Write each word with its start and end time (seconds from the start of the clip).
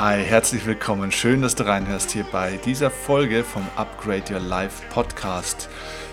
Hi, 0.00 0.24
herzlich 0.24 0.64
willkommen. 0.64 1.12
Schön, 1.12 1.42
dass 1.42 1.56
du 1.56 1.66
reinhörst 1.66 2.10
hier 2.10 2.24
bei 2.24 2.56
dieser 2.64 2.90
Folge 2.90 3.44
vom 3.44 3.66
Upgrade 3.76 4.32
Your 4.32 4.40
Life 4.40 4.82
Podcast. 4.88 5.68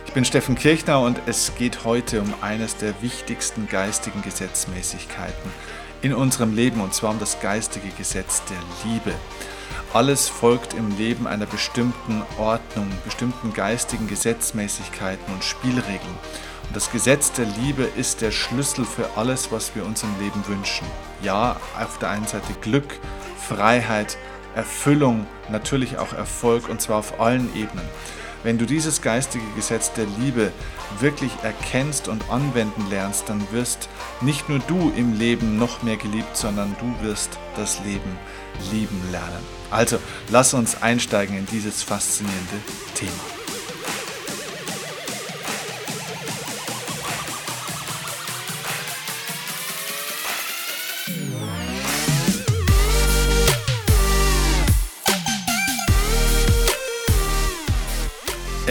Ich 0.06 0.12
bin 0.12 0.26
Steffen 0.26 0.56
Kirchner 0.56 1.00
und 1.00 1.22
es 1.26 1.56
geht 1.56 1.86
heute 1.86 2.20
um 2.20 2.34
eines 2.42 2.76
der 2.76 3.02
wichtigsten 3.02 3.70
geistigen 3.70 4.22
Gesetzmäßigkeiten 4.24 5.52
in 6.02 6.14
unserem 6.14 6.54
Leben 6.54 6.82
und 6.82 6.94
zwar 6.94 7.12
um 7.12 7.20
das 7.20 7.40
geistige 7.40 7.88
Gesetz 7.98 8.42
der 8.50 8.58
Liebe. 8.84 9.14
Alles 9.94 10.28
folgt 10.28 10.74
im 10.74 10.98
Leben 10.98 11.26
einer 11.26 11.46
bestimmten 11.46 12.24
Ordnung, 12.38 12.92
bestimmten 13.06 13.54
geistigen 13.54 14.08
Gesetzmäßigkeiten 14.08 15.34
und 15.34 15.46
Spielregeln. 15.46 16.18
Und 16.68 16.76
das 16.76 16.92
Gesetz 16.92 17.32
der 17.32 17.46
Liebe 17.46 17.84
ist 17.84 18.20
der 18.20 18.32
Schlüssel 18.32 18.84
für 18.84 19.16
alles, 19.16 19.50
was 19.54 19.74
wir 19.76 19.86
uns 19.86 20.04
im 20.04 20.14
Leben 20.20 20.46
wünschen. 20.46 20.86
Ja, 21.24 21.56
auf 21.80 22.00
der 22.00 22.10
einen 22.10 22.28
Seite 22.28 22.52
Glück, 22.60 23.00
Freiheit, 23.38 24.18
Erfüllung, 24.56 25.26
natürlich 25.50 25.98
auch 25.98 26.14
Erfolg 26.14 26.70
und 26.70 26.82
zwar 26.82 26.98
auf 26.98 27.20
allen 27.20 27.56
Ebenen. 27.56 27.88
Wenn 28.44 28.58
du 28.58 28.66
dieses 28.66 29.02
geistige 29.02 29.46
Gesetz 29.56 29.92
der 29.94 30.06
Liebe 30.20 30.52
wirklich 31.00 31.32
erkennst 31.44 32.08
und 32.08 32.30
anwenden 32.30 32.90
lernst, 32.90 33.30
dann 33.30 33.46
wirst 33.52 33.90
nicht 34.22 34.48
nur 34.48 34.60
du 34.60 34.92
im 34.96 35.18
Leben 35.18 35.58
noch 35.58 35.84
mehr 35.84 35.98
geliebt, 35.98 36.38
sondern 36.38 36.76
du 36.80 37.06
wirst 37.06 37.38
das 37.56 37.80
Leben 37.84 38.18
lieben 38.72 39.02
lernen. 39.12 39.44
Also 39.70 39.98
lass 40.30 40.54
uns 40.54 40.82
einsteigen 40.82 41.38
in 41.38 41.46
dieses 41.46 41.84
faszinierende 41.84 42.62
Thema. 42.96 43.37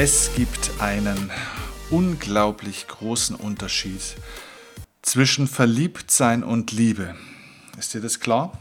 Es 0.08 0.30
gibt 0.36 0.70
einen 0.78 1.32
unglaublich 1.90 2.86
großen 2.86 3.34
Unterschied 3.34 4.00
zwischen 5.02 5.48
Verliebtsein 5.48 6.44
und 6.44 6.70
Liebe. 6.70 7.16
Ist 7.76 7.92
dir 7.92 8.00
das 8.00 8.20
klar? 8.20 8.56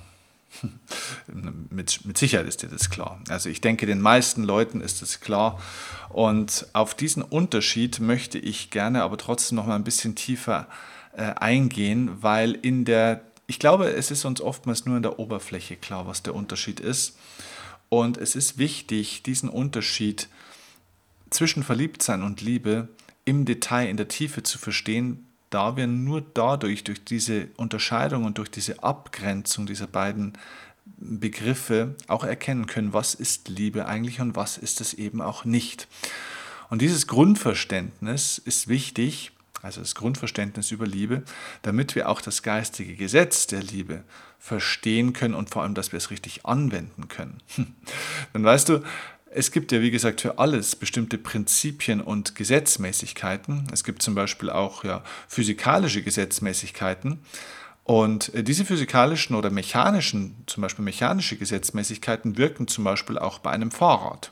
mit, 1.69 2.03
mit 2.03 2.17
Sicherheit 2.17 2.47
ist 2.47 2.63
dir 2.63 2.69
das 2.69 2.89
klar. 2.89 3.21
Also 3.29 3.49
ich 3.49 3.61
denke, 3.61 3.85
den 3.85 4.01
meisten 4.01 4.41
Leuten 4.41 4.81
ist 4.81 5.03
das 5.03 5.19
klar. 5.19 5.61
Und 6.09 6.65
auf 6.73 6.95
diesen 6.95 7.21
Unterschied 7.21 7.99
möchte 7.99 8.39
ich 8.39 8.71
gerne 8.71 9.03
aber 9.03 9.19
trotzdem 9.19 9.57
noch 9.57 9.67
mal 9.67 9.75
ein 9.75 9.83
bisschen 9.83 10.15
tiefer 10.15 10.67
äh, 11.15 11.25
eingehen, 11.35 12.23
weil 12.23 12.53
in 12.53 12.85
der, 12.85 13.21
ich 13.45 13.59
glaube, 13.59 13.91
es 13.91 14.09
ist 14.09 14.25
uns 14.25 14.41
oftmals 14.41 14.87
nur 14.87 14.97
in 14.97 15.03
der 15.03 15.19
Oberfläche 15.19 15.75
klar, 15.75 16.07
was 16.07 16.23
der 16.23 16.33
Unterschied 16.33 16.79
ist. 16.79 17.19
Und 17.89 18.17
es 18.17 18.35
ist 18.35 18.57
wichtig, 18.57 19.21
diesen 19.21 19.49
Unterschied 19.49 20.21
zu 20.21 20.27
zwischen 21.29 21.63
Verliebtsein 21.63 22.23
und 22.23 22.41
Liebe 22.41 22.89
im 23.25 23.45
Detail, 23.45 23.89
in 23.89 23.97
der 23.97 24.07
Tiefe 24.07 24.43
zu 24.43 24.57
verstehen, 24.57 25.25
da 25.49 25.77
wir 25.77 25.87
nur 25.87 26.21
dadurch, 26.21 26.83
durch 26.83 27.03
diese 27.03 27.47
Unterscheidung 27.57 28.25
und 28.25 28.37
durch 28.37 28.51
diese 28.51 28.83
Abgrenzung 28.83 29.65
dieser 29.65 29.87
beiden 29.87 30.33
Begriffe 30.97 31.95
auch 32.07 32.23
erkennen 32.23 32.67
können, 32.67 32.93
was 32.93 33.15
ist 33.15 33.49
Liebe 33.49 33.87
eigentlich 33.87 34.21
und 34.21 34.35
was 34.35 34.57
ist 34.57 34.81
es 34.81 34.93
eben 34.93 35.21
auch 35.21 35.45
nicht. 35.45 35.87
Und 36.69 36.81
dieses 36.81 37.07
Grundverständnis 37.07 38.37
ist 38.37 38.67
wichtig, 38.67 39.31
also 39.61 39.81
das 39.81 39.95
Grundverständnis 39.95 40.71
über 40.71 40.85
Liebe, 40.85 41.23
damit 41.63 41.95
wir 41.95 42.07
auch 42.09 42.21
das 42.21 42.43
geistige 42.43 42.95
Gesetz 42.95 43.47
der 43.47 43.63
Liebe 43.63 44.03
verstehen 44.39 45.13
können 45.13 45.33
und 45.33 45.49
vor 45.49 45.63
allem, 45.63 45.73
dass 45.73 45.91
wir 45.91 45.97
es 45.97 46.11
richtig 46.11 46.45
anwenden 46.45 47.07
können. 47.07 47.41
Dann 48.33 48.43
weißt 48.43 48.69
du, 48.69 48.83
es 49.35 49.51
gibt 49.51 49.71
ja, 49.71 49.81
wie 49.81 49.91
gesagt, 49.91 50.21
für 50.21 50.39
alles 50.39 50.75
bestimmte 50.75 51.17
Prinzipien 51.17 51.99
und 51.99 52.35
Gesetzmäßigkeiten. 52.35 53.67
Es 53.71 53.83
gibt 53.83 54.01
zum 54.01 54.15
Beispiel 54.15 54.49
auch 54.49 54.83
ja, 54.83 55.03
physikalische 55.27 56.01
Gesetzmäßigkeiten. 56.01 57.19
Und 57.83 58.33
äh, 58.33 58.43
diese 58.43 58.65
physikalischen 58.65 59.35
oder 59.35 59.49
mechanischen, 59.49 60.37
zum 60.47 60.61
Beispiel 60.61 60.85
mechanische 60.85 61.35
Gesetzmäßigkeiten 61.35 62.37
wirken 62.37 62.67
zum 62.67 62.85
Beispiel 62.85 63.17
auch 63.17 63.39
bei 63.39 63.51
einem 63.51 63.71
Fahrrad. 63.71 64.31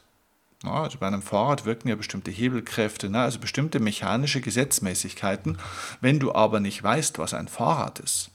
Ja, 0.63 0.83
also 0.83 0.97
bei 0.97 1.07
einem 1.07 1.21
Fahrrad 1.21 1.65
wirken 1.65 1.89
ja 1.89 1.95
bestimmte 1.95 2.31
Hebelkräfte, 2.31 3.09
ne, 3.09 3.21
also 3.21 3.39
bestimmte 3.39 3.81
mechanische 3.81 4.39
Gesetzmäßigkeiten. 4.39 5.57
Wenn 5.99 6.19
du 6.19 6.33
aber 6.33 6.61
nicht 6.61 6.81
weißt, 6.81 7.19
was 7.19 7.33
ein 7.33 7.49
Fahrrad 7.49 7.99
ist, 7.99 8.31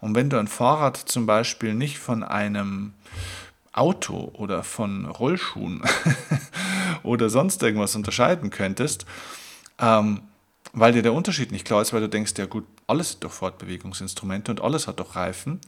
und 0.00 0.14
wenn 0.14 0.28
du 0.28 0.38
ein 0.38 0.48
Fahrrad 0.48 0.98
zum 0.98 1.24
Beispiel 1.24 1.72
nicht 1.72 1.98
von 1.98 2.22
einem 2.22 2.92
Auto 3.74 4.30
oder 4.34 4.62
von 4.62 5.04
Rollschuhen 5.06 5.82
oder 7.02 7.28
sonst 7.28 7.62
irgendwas 7.62 7.96
unterscheiden 7.96 8.50
könntest, 8.50 9.04
ähm, 9.78 10.22
weil 10.72 10.92
dir 10.92 11.02
der 11.02 11.12
Unterschied 11.12 11.52
nicht 11.52 11.66
klar 11.66 11.82
ist, 11.82 11.92
weil 11.92 12.00
du 12.00 12.08
denkst, 12.08 12.32
ja 12.38 12.46
gut, 12.46 12.64
alles 12.86 13.10
sind 13.10 13.24
doch 13.24 13.32
Fortbewegungsinstrumente 13.32 14.50
und 14.50 14.60
alles 14.60 14.86
hat 14.86 15.00
doch 15.00 15.16
Reifen, 15.16 15.60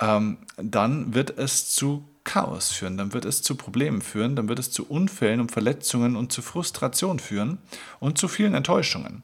ähm, 0.00 0.38
dann 0.56 1.14
wird 1.14 1.38
es 1.38 1.70
zu 1.70 2.04
Chaos 2.24 2.72
führen, 2.72 2.98
dann 2.98 3.14
wird 3.14 3.24
es 3.24 3.42
zu 3.42 3.54
Problemen 3.54 4.02
führen, 4.02 4.36
dann 4.36 4.48
wird 4.48 4.58
es 4.58 4.70
zu 4.70 4.86
Unfällen 4.86 5.40
und 5.40 5.50
Verletzungen 5.50 6.14
und 6.16 6.30
zu 6.32 6.42
Frustration 6.42 7.20
führen 7.20 7.58
und 8.00 8.18
zu 8.18 8.28
vielen 8.28 8.54
Enttäuschungen. 8.54 9.22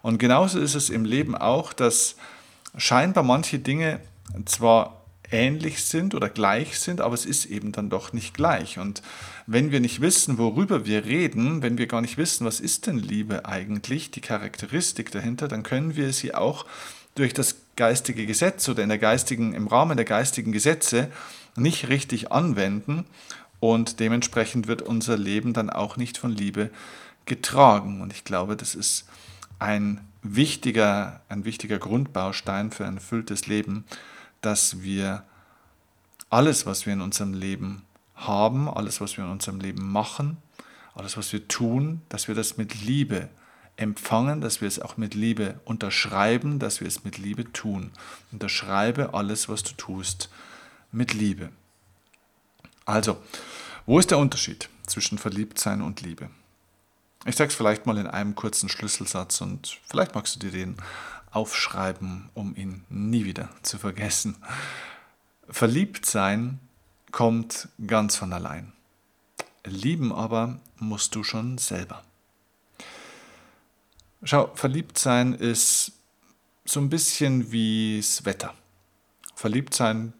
Und 0.00 0.18
genauso 0.18 0.58
ist 0.58 0.74
es 0.74 0.90
im 0.90 1.04
Leben 1.04 1.34
auch, 1.34 1.72
dass 1.72 2.16
scheinbar 2.76 3.24
manche 3.24 3.58
Dinge 3.58 4.00
zwar 4.46 4.97
ähnlich 5.30 5.84
sind 5.84 6.14
oder 6.14 6.28
gleich 6.28 6.78
sind, 6.78 7.00
aber 7.00 7.14
es 7.14 7.26
ist 7.26 7.46
eben 7.46 7.72
dann 7.72 7.90
doch 7.90 8.12
nicht 8.12 8.34
gleich. 8.34 8.78
Und 8.78 9.02
wenn 9.46 9.70
wir 9.70 9.80
nicht 9.80 10.00
wissen, 10.00 10.38
worüber 10.38 10.86
wir 10.86 11.04
reden, 11.04 11.62
wenn 11.62 11.78
wir 11.78 11.86
gar 11.86 12.00
nicht 12.00 12.16
wissen, 12.16 12.46
was 12.46 12.60
ist 12.60 12.86
denn 12.86 12.98
Liebe 12.98 13.44
eigentlich, 13.44 14.10
die 14.10 14.20
Charakteristik 14.20 15.10
dahinter, 15.10 15.48
dann 15.48 15.62
können 15.62 15.96
wir 15.96 16.12
sie 16.12 16.34
auch 16.34 16.66
durch 17.14 17.34
das 17.34 17.56
geistige 17.76 18.26
Gesetz 18.26 18.68
oder 18.68 18.82
in 18.82 18.88
der 18.88 18.98
geistigen, 18.98 19.52
im 19.52 19.66
Rahmen 19.66 19.96
der 19.96 20.06
geistigen 20.06 20.52
Gesetze 20.52 21.10
nicht 21.56 21.88
richtig 21.88 22.32
anwenden 22.32 23.04
und 23.60 24.00
dementsprechend 24.00 24.68
wird 24.68 24.82
unser 24.82 25.16
Leben 25.16 25.52
dann 25.52 25.70
auch 25.70 25.96
nicht 25.96 26.18
von 26.18 26.30
Liebe 26.30 26.70
getragen. 27.26 28.00
Und 28.00 28.12
ich 28.12 28.24
glaube, 28.24 28.56
das 28.56 28.74
ist 28.74 29.06
ein 29.58 30.00
wichtiger, 30.22 31.20
ein 31.28 31.44
wichtiger 31.44 31.78
Grundbaustein 31.78 32.70
für 32.70 32.86
ein 32.86 32.96
erfülltes 32.96 33.46
Leben, 33.46 33.84
dass 34.40 34.82
wir 34.82 35.24
alles, 36.30 36.66
was 36.66 36.86
wir 36.86 36.92
in 36.92 37.00
unserem 37.00 37.34
Leben 37.34 37.82
haben, 38.14 38.68
alles, 38.68 39.00
was 39.00 39.16
wir 39.16 39.24
in 39.24 39.30
unserem 39.30 39.60
Leben 39.60 39.90
machen, 39.90 40.38
alles, 40.94 41.16
was 41.16 41.32
wir 41.32 41.46
tun, 41.48 42.02
dass 42.08 42.28
wir 42.28 42.34
das 42.34 42.56
mit 42.56 42.82
Liebe 42.82 43.28
empfangen, 43.76 44.40
dass 44.40 44.60
wir 44.60 44.68
es 44.68 44.80
auch 44.80 44.96
mit 44.96 45.14
Liebe 45.14 45.60
unterschreiben, 45.64 46.58
dass 46.58 46.80
wir 46.80 46.88
es 46.88 47.04
mit 47.04 47.16
Liebe 47.16 47.52
tun. 47.52 47.92
Unterschreibe 48.32 49.14
alles, 49.14 49.48
was 49.48 49.62
du 49.62 49.72
tust, 49.74 50.28
mit 50.90 51.14
Liebe. 51.14 51.50
Also, 52.84 53.18
wo 53.86 53.98
ist 53.98 54.10
der 54.10 54.18
Unterschied 54.18 54.68
zwischen 54.86 55.18
Verliebtsein 55.18 55.80
und 55.80 56.00
Liebe? 56.00 56.28
Ich 57.24 57.36
sage 57.36 57.48
es 57.48 57.54
vielleicht 57.54 57.86
mal 57.86 57.98
in 57.98 58.06
einem 58.06 58.34
kurzen 58.34 58.68
Schlüsselsatz 58.68 59.40
und 59.40 59.78
vielleicht 59.88 60.14
magst 60.14 60.34
du 60.36 60.40
dir 60.40 60.50
den 60.50 60.76
aufschreiben, 61.30 62.30
um 62.34 62.54
ihn 62.56 62.84
nie 62.88 63.24
wieder 63.24 63.50
zu 63.62 63.78
vergessen. 63.78 64.36
Verliebt 65.48 66.06
sein 66.06 66.60
kommt 67.10 67.68
ganz 67.86 68.16
von 68.16 68.32
allein. 68.32 68.72
Lieben 69.64 70.12
aber 70.12 70.60
musst 70.78 71.14
du 71.14 71.24
schon 71.24 71.58
selber. 71.58 72.04
Schau, 74.22 74.50
verliebt 74.54 74.98
sein 74.98 75.34
ist 75.34 75.92
so 76.64 76.80
ein 76.80 76.90
bisschen 76.90 77.52
wie 77.52 77.98
das 77.98 78.24
Wetter. 78.24 78.54
Verliebt 79.34 79.74
sein 79.74 80.12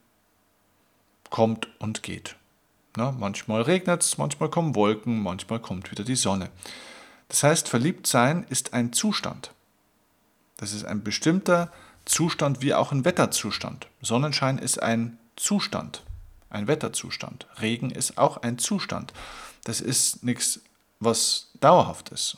kommt 1.30 1.68
und 1.80 2.02
geht. 2.02 2.36
Na, 2.96 3.12
manchmal 3.12 3.62
regnet 3.62 4.02
es, 4.02 4.18
manchmal 4.18 4.48
kommen 4.50 4.74
Wolken, 4.74 5.22
manchmal 5.22 5.60
kommt 5.60 5.90
wieder 5.90 6.04
die 6.04 6.16
Sonne. 6.16 6.50
Das 7.28 7.42
heißt, 7.42 7.68
verliebt 7.68 8.06
sein 8.06 8.46
ist 8.48 8.72
ein 8.72 8.92
Zustand. 8.92 9.52
Das 10.58 10.72
ist 10.72 10.84
ein 10.84 11.02
bestimmter 11.02 11.72
Zustand 12.04 12.60
wie 12.60 12.74
auch 12.74 12.92
ein 12.92 13.04
Wetterzustand. 13.04 13.86
Sonnenschein 14.02 14.58
ist 14.58 14.82
ein 14.82 15.18
Zustand, 15.36 16.02
ein 16.50 16.66
Wetterzustand. 16.66 17.46
Regen 17.60 17.90
ist 17.90 18.18
auch 18.18 18.42
ein 18.42 18.58
Zustand. 18.58 19.12
Das 19.64 19.80
ist 19.80 20.24
nichts, 20.24 20.60
was 21.00 21.48
dauerhaft 21.60 22.10
ist. 22.10 22.36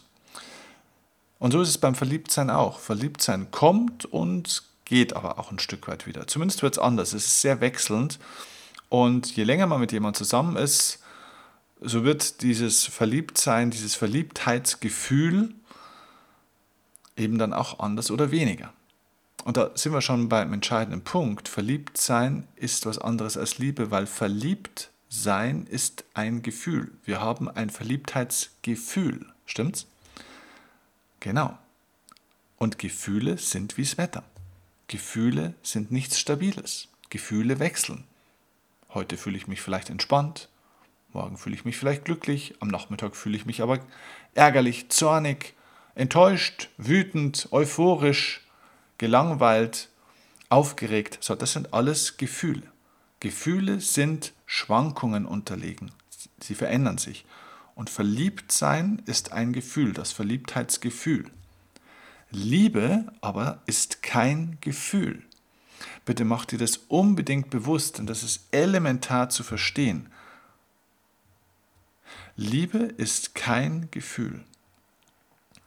Und 1.38 1.52
so 1.52 1.62
ist 1.62 1.70
es 1.70 1.78
beim 1.78 1.94
Verliebtsein 1.94 2.50
auch. 2.50 2.78
Verliebtsein 2.78 3.50
kommt 3.50 4.04
und 4.04 4.62
geht 4.84 5.16
aber 5.16 5.38
auch 5.38 5.50
ein 5.50 5.58
Stück 5.58 5.88
weit 5.88 6.06
wieder. 6.06 6.26
Zumindest 6.26 6.62
wird 6.62 6.74
es 6.74 6.78
anders. 6.78 7.14
Es 7.14 7.24
ist 7.24 7.40
sehr 7.40 7.60
wechselnd. 7.60 8.18
Und 8.90 9.34
je 9.34 9.44
länger 9.44 9.66
man 9.66 9.80
mit 9.80 9.92
jemandem 9.92 10.18
zusammen 10.18 10.56
ist, 10.56 10.98
so 11.80 12.04
wird 12.04 12.42
dieses 12.42 12.84
Verliebtsein, 12.84 13.70
dieses 13.70 13.94
Verliebtheitsgefühl 13.94 15.54
eben 17.20 17.38
dann 17.38 17.52
auch 17.52 17.78
anders 17.78 18.10
oder 18.10 18.30
weniger. 18.30 18.72
und 19.44 19.56
da 19.56 19.70
sind 19.74 19.92
wir 19.92 20.02
schon 20.02 20.28
beim 20.28 20.52
entscheidenden 20.52 21.02
Punkt, 21.02 21.48
verliebt 21.48 21.96
sein 21.96 22.46
ist 22.56 22.86
was 22.86 22.98
anderes 22.98 23.36
als 23.36 23.58
Liebe, 23.58 23.90
weil 23.90 24.06
verliebt 24.06 24.90
sein 25.08 25.66
ist 25.66 26.04
ein 26.14 26.42
Gefühl. 26.42 26.92
Wir 27.04 27.20
haben 27.20 27.48
ein 27.48 27.70
Verliebtheitsgefühl, 27.70 29.26
stimmt's? 29.46 29.86
Genau. 31.20 31.58
Und 32.56 32.78
Gefühle 32.78 33.38
sind 33.38 33.76
wie's 33.76 33.98
Wetter. 33.98 34.22
Gefühle 34.88 35.54
sind 35.62 35.90
nichts 35.90 36.18
Stabiles. 36.18 36.88
Gefühle 37.10 37.58
wechseln. 37.58 38.04
Heute 38.90 39.16
fühle 39.16 39.36
ich 39.36 39.46
mich 39.46 39.60
vielleicht 39.60 39.90
entspannt, 39.90 40.48
morgen 41.12 41.36
fühle 41.36 41.54
ich 41.54 41.64
mich 41.64 41.76
vielleicht 41.76 42.04
glücklich, 42.04 42.54
am 42.60 42.68
Nachmittag 42.68 43.16
fühle 43.16 43.36
ich 43.36 43.46
mich 43.46 43.62
aber 43.62 43.80
ärgerlich, 44.34 44.88
zornig, 44.88 45.54
enttäuscht, 45.94 46.68
wütend, 46.76 47.48
euphorisch, 47.50 48.46
gelangweilt, 48.98 49.88
aufgeregt. 50.48 51.18
So, 51.20 51.34
das 51.34 51.52
sind 51.52 51.72
alles 51.72 52.16
Gefühle. 52.16 52.62
Gefühle 53.20 53.80
sind 53.80 54.32
Schwankungen 54.46 55.26
unterlegen. 55.26 55.92
Sie 56.40 56.54
verändern 56.54 56.98
sich. 56.98 57.24
Und 57.74 57.88
verliebt 57.88 58.52
sein 58.52 59.02
ist 59.06 59.32
ein 59.32 59.52
Gefühl, 59.52 59.92
das 59.92 60.12
Verliebtheitsgefühl. 60.12 61.30
Liebe 62.30 63.06
aber 63.20 63.62
ist 63.66 64.02
kein 64.02 64.58
Gefühl. 64.60 65.22
Bitte 66.04 66.24
mach 66.24 66.44
dir 66.44 66.58
das 66.58 66.76
unbedingt 66.88 67.50
bewusst, 67.50 67.98
und 67.98 68.06
das 68.06 68.22
ist 68.22 68.46
elementar 68.50 69.30
zu 69.30 69.42
verstehen. 69.42 70.10
Liebe 72.36 72.78
ist 72.78 73.34
kein 73.34 73.90
Gefühl. 73.90 74.44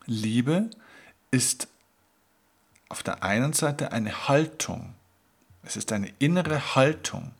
Liebe 0.06 0.70
ist 1.32 1.68
auf 2.90 3.04
der 3.04 3.24
einen 3.24 3.54
Seite 3.54 3.92
eine 3.92 4.28
Haltung. 4.28 4.94
Es 5.64 5.78
ist 5.78 5.92
eine 5.92 6.12
innere 6.20 6.76
Haltung. 6.76 7.32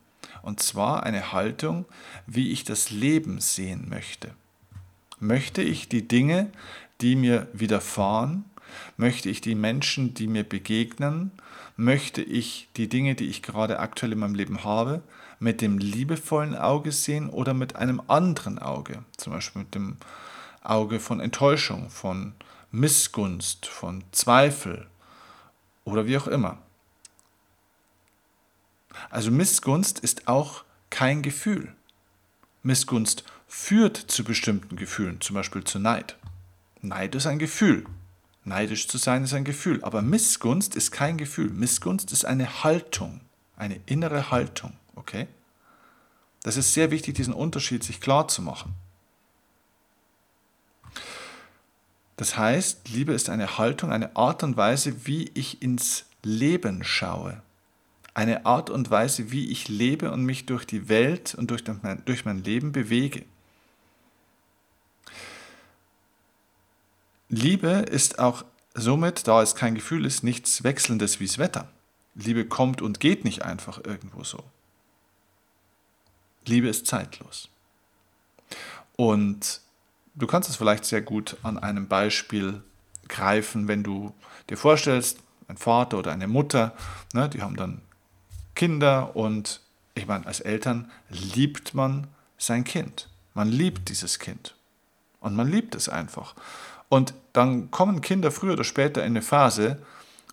Und 0.42 0.60
zwar 0.60 1.04
eine 1.04 1.32
Haltung, 1.32 1.84
wie 2.26 2.52
ich 2.52 2.64
das 2.64 2.90
Leben 2.90 3.40
sehen 3.40 3.88
möchte. 3.88 4.30
Möchte 5.20 5.62
ich 5.62 5.88
die 5.88 6.06
Dinge, 6.06 6.50
die 7.00 7.16
mir 7.16 7.48
widerfahren, 7.52 8.44
möchte 8.96 9.28
ich 9.30 9.40
die 9.40 9.54
Menschen, 9.54 10.14
die 10.14 10.26
mir 10.26 10.44
begegnen, 10.44 11.30
möchte 11.76 12.22
ich 12.22 12.68
die 12.76 12.88
Dinge, 12.88 13.14
die 13.14 13.26
ich 13.26 13.42
gerade 13.42 13.78
aktuell 13.78 14.12
in 14.12 14.18
meinem 14.18 14.34
Leben 14.34 14.64
habe, 14.64 15.02
mit 15.38 15.60
dem 15.60 15.78
liebevollen 15.78 16.56
Auge 16.56 16.92
sehen 16.92 17.30
oder 17.30 17.54
mit 17.54 17.76
einem 17.76 18.02
anderen 18.08 18.58
Auge, 18.58 19.04
zum 19.16 19.32
Beispiel 19.32 19.62
mit 19.62 19.74
dem 19.74 19.96
Auge 20.62 21.00
von 21.00 21.20
Enttäuschung, 21.20 21.90
von 21.90 22.34
Missgunst, 22.74 23.66
von 23.66 24.02
Zweifel, 24.10 24.88
oder 25.84 26.06
wie 26.06 26.18
auch 26.18 26.26
immer. 26.26 26.58
Also 29.10 29.30
Missgunst 29.30 30.00
ist 30.00 30.26
auch 30.26 30.64
kein 30.90 31.22
Gefühl. 31.22 31.72
Missgunst 32.64 33.22
führt 33.46 33.96
zu 33.96 34.24
bestimmten 34.24 34.74
Gefühlen, 34.74 35.20
zum 35.20 35.34
Beispiel 35.34 35.62
zu 35.62 35.78
Neid. 35.78 36.16
Neid 36.80 37.14
ist 37.14 37.26
ein 37.26 37.38
Gefühl. 37.38 37.86
Neidisch 38.42 38.88
zu 38.88 38.98
sein 38.98 39.22
ist 39.22 39.34
ein 39.34 39.44
Gefühl. 39.44 39.78
Aber 39.84 40.02
Missgunst 40.02 40.74
ist 40.74 40.90
kein 40.90 41.16
Gefühl. 41.16 41.50
Missgunst 41.50 42.10
ist 42.10 42.24
eine 42.24 42.64
Haltung, 42.64 43.20
eine 43.56 43.78
innere 43.86 44.32
Haltung. 44.32 44.72
Okay? 44.96 45.28
Das 46.42 46.56
ist 46.56 46.74
sehr 46.74 46.90
wichtig, 46.90 47.14
diesen 47.14 47.34
Unterschied 47.34 47.84
sich 47.84 48.00
klar 48.00 48.26
zu 48.26 48.42
machen. 48.42 48.74
Das 52.16 52.36
heißt, 52.36 52.88
Liebe 52.90 53.12
ist 53.12 53.28
eine 53.28 53.58
Haltung, 53.58 53.90
eine 53.90 54.14
Art 54.16 54.42
und 54.42 54.56
Weise, 54.56 55.06
wie 55.06 55.30
ich 55.34 55.62
ins 55.62 56.04
Leben 56.22 56.84
schaue. 56.84 57.42
Eine 58.14 58.46
Art 58.46 58.70
und 58.70 58.90
Weise, 58.90 59.32
wie 59.32 59.50
ich 59.50 59.68
lebe 59.68 60.12
und 60.12 60.24
mich 60.24 60.46
durch 60.46 60.64
die 60.64 60.88
Welt 60.88 61.34
und 61.34 61.50
durch 61.50 61.64
mein, 61.82 62.04
durch 62.04 62.24
mein 62.24 62.44
Leben 62.44 62.70
bewege. 62.70 63.24
Liebe 67.28 67.68
ist 67.90 68.20
auch 68.20 68.44
somit, 68.74 69.26
da 69.26 69.42
es 69.42 69.56
kein 69.56 69.74
Gefühl 69.74 70.04
ist, 70.04 70.22
nichts 70.22 70.62
Wechselndes 70.62 71.18
wie 71.18 71.26
das 71.26 71.38
Wetter. 71.38 71.68
Liebe 72.14 72.44
kommt 72.44 72.80
und 72.80 73.00
geht 73.00 73.24
nicht 73.24 73.42
einfach 73.42 73.80
irgendwo 73.84 74.22
so. 74.22 74.44
Liebe 76.46 76.68
ist 76.68 76.86
zeitlos. 76.86 77.48
Und 78.94 79.60
du 80.14 80.26
kannst 80.26 80.48
es 80.48 80.56
vielleicht 80.56 80.84
sehr 80.84 81.02
gut 81.02 81.36
an 81.42 81.58
einem 81.58 81.88
Beispiel 81.88 82.62
greifen, 83.08 83.68
wenn 83.68 83.82
du 83.82 84.14
dir 84.50 84.56
vorstellst, 84.56 85.18
ein 85.48 85.56
Vater 85.56 85.98
oder 85.98 86.12
eine 86.12 86.26
Mutter, 86.26 86.74
ne, 87.12 87.28
die 87.28 87.42
haben 87.42 87.56
dann 87.56 87.82
Kinder 88.54 89.14
und 89.14 89.60
ich 89.94 90.06
meine, 90.06 90.26
als 90.26 90.40
Eltern 90.40 90.90
liebt 91.08 91.74
man 91.74 92.06
sein 92.38 92.64
Kind. 92.64 93.08
Man 93.34 93.48
liebt 93.48 93.88
dieses 93.88 94.18
Kind. 94.18 94.54
Und 95.20 95.34
man 95.36 95.50
liebt 95.50 95.74
es 95.74 95.88
einfach. 95.88 96.34
Und 96.88 97.14
dann 97.32 97.70
kommen 97.70 98.00
Kinder 98.00 98.30
früher 98.30 98.54
oder 98.54 98.64
später 98.64 99.02
in 99.02 99.12
eine 99.12 99.22
Phase, 99.22 99.82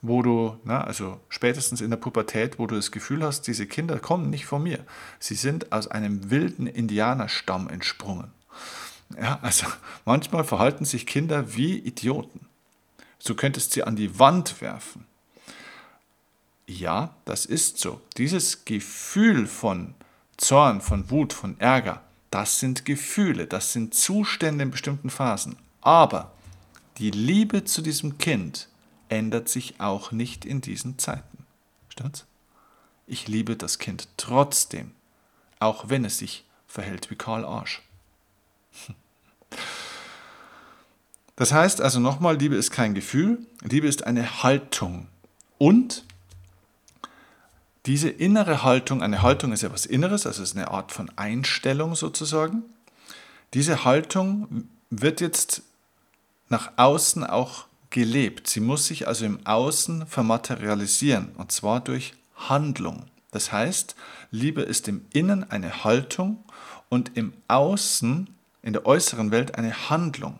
wo 0.02 0.22
du, 0.22 0.58
na, 0.64 0.84
also 0.84 1.20
spätestens 1.30 1.82
in 1.82 1.90
der 1.90 1.98
Pubertät, 1.98 2.60
wo 2.60 2.68
du 2.68 2.76
das 2.76 2.92
Gefühl 2.92 3.24
hast, 3.24 3.44
diese 3.48 3.68
Kinder 3.68 4.00
kommen 4.00 4.30
nicht 4.30 4.46
von 4.46 4.64
mir. 4.64 4.84
Sie 5.20 5.36
sind 5.36 5.72
aus 5.72 5.88
einem 5.88 6.32
wilden 6.32 6.68
Indianerstamm 6.68 7.70
entsprungen. 7.70 8.32
Ja, 9.20 9.40
also 9.42 9.68
manchmal 10.06 10.44
verhalten 10.44 10.86
sich 10.86 11.06
Kinder 11.06 11.56
wie 11.56 11.78
Idioten. 11.78 12.48
Du 13.26 13.36
könntest 13.36 13.74
sie 13.74 13.84
an 13.84 13.96
die 13.96 14.20
Wand 14.20 14.62
werfen. 14.62 15.06
Ja, 16.68 17.16
das 17.26 17.46
ist 17.46 17.78
so. 17.80 18.02
Dieses 18.18 18.66
Gefühl 18.66 19.46
von 19.48 19.94
Zorn, 20.38 20.82
von 20.82 21.10
Wut, 21.12 21.34
von 21.34 21.60
Ärger, 21.60 22.02
das 22.32 22.60
sind 22.60 22.86
Gefühle, 22.86 23.46
das 23.46 23.74
sind 23.74 23.94
Zustände 23.94 24.64
in 24.64 24.72
bestimmten 24.72 25.10
Phasen. 25.10 25.58
Aber 25.82 26.32
die 26.98 27.12
Liebe 27.12 27.66
zu 27.66 27.82
diesem 27.82 28.18
Kind 28.18 28.70
ändert 29.10 29.50
sich 29.50 29.80
auch 29.80 30.12
nicht 30.12 30.46
in 30.46 30.62
diesen 30.62 30.98
Zeiten. 30.98 31.46
Stimmt's? 31.90 32.26
Ich 33.06 33.28
liebe 33.28 33.58
das 33.58 33.78
Kind 33.78 34.08
trotzdem, 34.16 34.92
auch 35.60 35.90
wenn 35.90 36.06
es 36.06 36.20
sich 36.20 36.46
verhält 36.68 37.12
wie 37.12 37.16
Karl 37.16 37.44
Arsch. 37.44 37.82
Das 41.36 41.54
heißt 41.54 41.82
also 41.82 42.00
nochmal, 42.00 42.38
Liebe 42.38 42.56
ist 42.56 42.72
kein 42.72 42.94
Gefühl, 42.94 43.40
Liebe 43.64 43.88
ist 43.88 44.06
eine 44.06 44.44
Haltung. 44.44 45.08
Und 45.58 46.04
diese 47.88 48.10
innere 48.10 48.64
Haltung, 48.64 49.02
eine 49.02 49.22
Haltung 49.24 49.52
ist 49.54 49.64
ja 49.64 49.74
was 49.74 49.86
Inneres, 49.86 50.28
also 50.28 50.44
ist 50.44 50.56
eine 50.56 50.70
Art 50.70 50.92
von 50.92 51.12
Einstellung 51.16 51.96
sozusagen. 51.96 52.64
Diese 53.56 53.86
Haltung 53.86 54.70
wird 54.92 55.20
jetzt 55.20 55.64
nach 56.50 56.74
außen 56.78 57.24
auch 57.24 57.66
gelebt. 57.90 58.48
Sie 58.48 58.60
muss 58.60 58.86
sich 58.86 59.08
also 59.08 59.26
im 59.26 59.46
Außen 59.46 60.06
vermaterialisieren, 60.06 61.30
und 61.38 61.52
zwar 61.52 61.80
durch 61.80 62.14
Handlung. 62.36 63.06
Das 63.32 63.52
heißt, 63.52 63.96
Liebe 64.30 64.62
ist 64.62 64.88
im 64.88 65.06
Innen 65.14 65.50
eine 65.50 65.84
Haltung 65.84 66.44
und 66.90 67.18
im 67.18 67.34
Außen, 67.48 68.36
in 68.62 68.74
der 68.74 68.86
äußeren 68.86 69.32
Welt 69.32 69.56
eine 69.56 69.90
Handlung. 69.90 70.40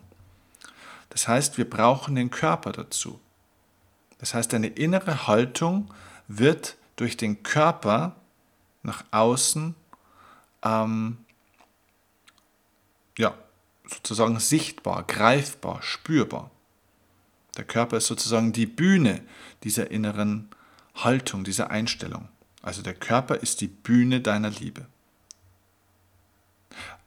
Das 1.10 1.28
heißt, 1.28 1.58
wir 1.58 1.68
brauchen 1.68 2.14
den 2.14 2.30
Körper 2.30 2.72
dazu. 2.72 3.20
Das 4.18 4.34
heißt, 4.34 4.54
eine 4.54 4.68
innere 4.68 5.26
Haltung 5.26 5.92
wird 6.28 6.76
durch 6.96 7.16
den 7.16 7.42
Körper 7.42 8.16
nach 8.82 9.04
außen 9.10 9.74
ähm, 10.62 11.18
ja, 13.18 13.34
sozusagen 13.86 14.38
sichtbar, 14.38 15.04
greifbar, 15.04 15.82
spürbar. 15.82 16.50
Der 17.56 17.64
Körper 17.64 17.98
ist 17.98 18.06
sozusagen 18.06 18.52
die 18.52 18.66
Bühne 18.66 19.22
dieser 19.64 19.90
inneren 19.90 20.48
Haltung, 20.94 21.44
dieser 21.44 21.70
Einstellung. 21.70 22.28
Also 22.62 22.82
der 22.82 22.94
Körper 22.94 23.36
ist 23.36 23.60
die 23.60 23.68
Bühne 23.68 24.20
deiner 24.20 24.50
Liebe. 24.50 24.86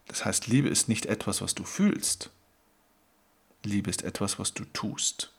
Das 0.07 0.25
heißt, 0.25 0.47
Liebe 0.47 0.69
ist 0.69 0.87
nicht 0.87 1.05
etwas, 1.05 1.41
was 1.41 1.55
du 1.55 1.63
fühlst, 1.63 2.29
Liebe 3.65 3.89
ist 3.89 4.03
etwas, 4.03 4.39
was 4.39 4.53
du 4.53 4.63
tust. 4.65 5.31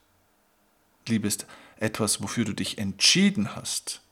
Liebe 1.07 1.29
ist 1.29 1.47
etwas, 1.77 2.23
wofür 2.23 2.45
du 2.45 2.53
dich 2.53 2.79
entschieden 2.79 3.55
hast, 3.55 4.03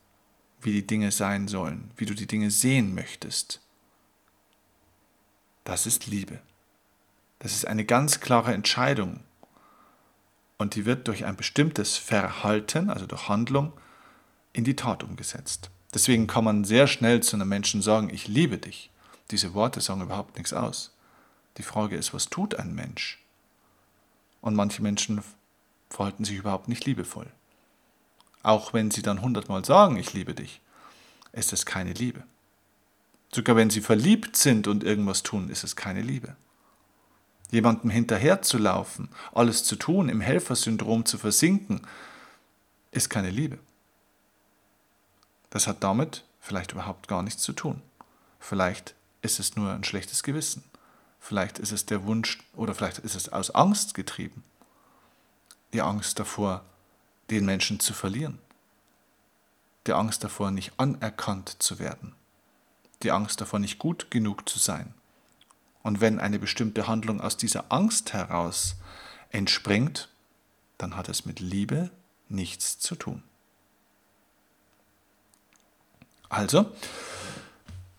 wie 0.61 0.73
die 0.73 0.87
Dinge 0.87 1.11
sein 1.11 1.49
sollen, 1.49 1.91
wie 1.97 2.07
du 2.07 2.15
die 2.15 2.27
Dinge 2.27 2.51
sehen 2.51 2.95
möchtest. 2.95 3.61
Das 5.65 5.87
ist 5.87 6.07
Liebe. 6.07 6.41
Das 7.41 7.53
ist 7.53 7.67
eine 7.67 7.85
ganz 7.85 8.21
klare 8.21 8.55
Entscheidung. 8.55 9.21
Und 10.57 10.77
die 10.77 10.85
wird 10.85 11.09
durch 11.09 11.25
ein 11.25 11.37
bestimmtes 11.37 11.97
Verhalten, 11.97 12.91
also 12.91 13.07
durch 13.07 13.29
Handlung, 13.29 13.73
in 14.53 14.65
die 14.65 14.77
Tat 14.77 15.03
umgesetzt. 15.03 15.71
Deswegen 15.93 16.27
kann 16.27 16.45
man 16.45 16.65
sehr 16.65 16.87
schnell 16.87 17.23
zu 17.23 17.37
einem 17.37 17.49
Menschen 17.49 17.83
sagen, 17.83 18.09
ich 18.11 18.29
liebe 18.29 18.59
dich. 18.59 18.91
Diese 19.35 19.53
Worte 19.53 19.81
sagen 19.81 20.00
überhaupt 20.00 20.37
nichts 20.37 20.53
aus. 20.53 20.93
Die 21.57 21.64
Frage 21.64 21.97
ist, 21.97 22.14
was 22.14 22.31
tut 22.31 22.55
ein 22.55 22.73
Mensch? 22.73 23.21
Und 24.41 24.55
manche 24.55 24.81
Menschen 24.81 25.25
verhalten 25.91 26.25
sich 26.25 26.37
überhaupt 26.37 26.69
nicht 26.69 26.85
liebevoll. 26.85 27.26
auch 28.45 28.75
wenn 28.75 28.93
sie 28.93 29.03
dann 29.03 29.23
hundertmal 29.23 29.64
sagen, 29.64 29.97
ich 29.97 30.12
liebe 30.12 30.35
dich, 30.35 30.61
ist 31.33 31.53
es 31.53 31.67
keine 31.67 31.95
Liebe. 31.95 32.23
Sogar 33.33 33.57
wenn 33.57 33.71
sie 33.71 33.81
verliebt 33.81 34.37
sind 34.37 34.69
und 34.69 34.85
irgendwas 34.85 35.25
tun, 35.25 35.49
ist 35.50 35.64
es 35.64 35.75
keine 35.75 36.03
Liebe. 36.03 36.37
Jemandem 37.50 37.91
hinterherzulaufen, 37.91 39.09
alles 39.33 39.64
zu 39.64 39.75
tun, 39.75 40.09
im 40.09 40.21
Helfersyndrom 40.21 41.07
zu 41.07 41.19
versinken, 41.19 41.81
ist 42.93 43.11
keine 43.11 43.31
Liebe. 43.31 43.59
Das 45.50 45.67
hat 45.67 45.83
damit 45.83 46.25
vielleicht 46.38 46.71
überhaupt 46.71 47.09
gar 47.09 47.25
nichts 47.25 47.43
zu 47.43 47.53
tun. 47.53 47.83
Vielleicht 48.38 48.95
ist 49.25 49.40
es 49.40 49.57
nur 49.57 49.73
ein 49.73 49.85
schlechtes 49.85 50.23
Gewissen. 50.23 50.62
Vielleicht 51.19 51.59
ist 51.59 51.73
es 51.73 51.87
der 51.87 52.04
Wunsch 52.04 52.38
oder 52.54 52.75
vielleicht 52.75 52.99
ist 52.99 53.14
es 53.14 53.31
aus 53.31 53.50
Angst 53.50 53.95
getrieben. 53.95 54.45
Die 55.73 55.81
Angst 55.81 56.19
davor, 56.19 56.64
den 57.31 57.47
Menschen 57.47 57.81
zu 57.81 57.95
verlieren. 57.95 58.38
Die 59.87 59.95
Angst 59.95 60.23
davor, 60.23 60.50
nicht 60.50 60.73
anerkannt 60.76 61.57
zu 61.62 61.78
werden. 61.78 62.14
Die 63.02 63.11
Angst 63.11 63.40
davor, 63.40 63.59
nicht 63.59 63.78
gut 63.78 64.11
genug 64.11 64.49
zu 64.49 64.59
sein. 64.59 64.93
Und 65.83 66.00
wenn 66.00 66.21
eine 66.21 66.38
bestimmte 66.38 66.87
Handlung 66.87 67.21
aus 67.21 67.37
dieser 67.37 67.73
Angst 67.73 68.12
heraus 68.12 68.76
entspringt, 69.31 70.11
dann 70.78 70.97
hat 70.97 71.09
es 71.09 71.25
mit 71.25 71.40
Liebe 71.40 71.90
nichts 72.28 72.78
zu 72.78 72.95
tun. 72.95 73.23
Also, 76.28 76.71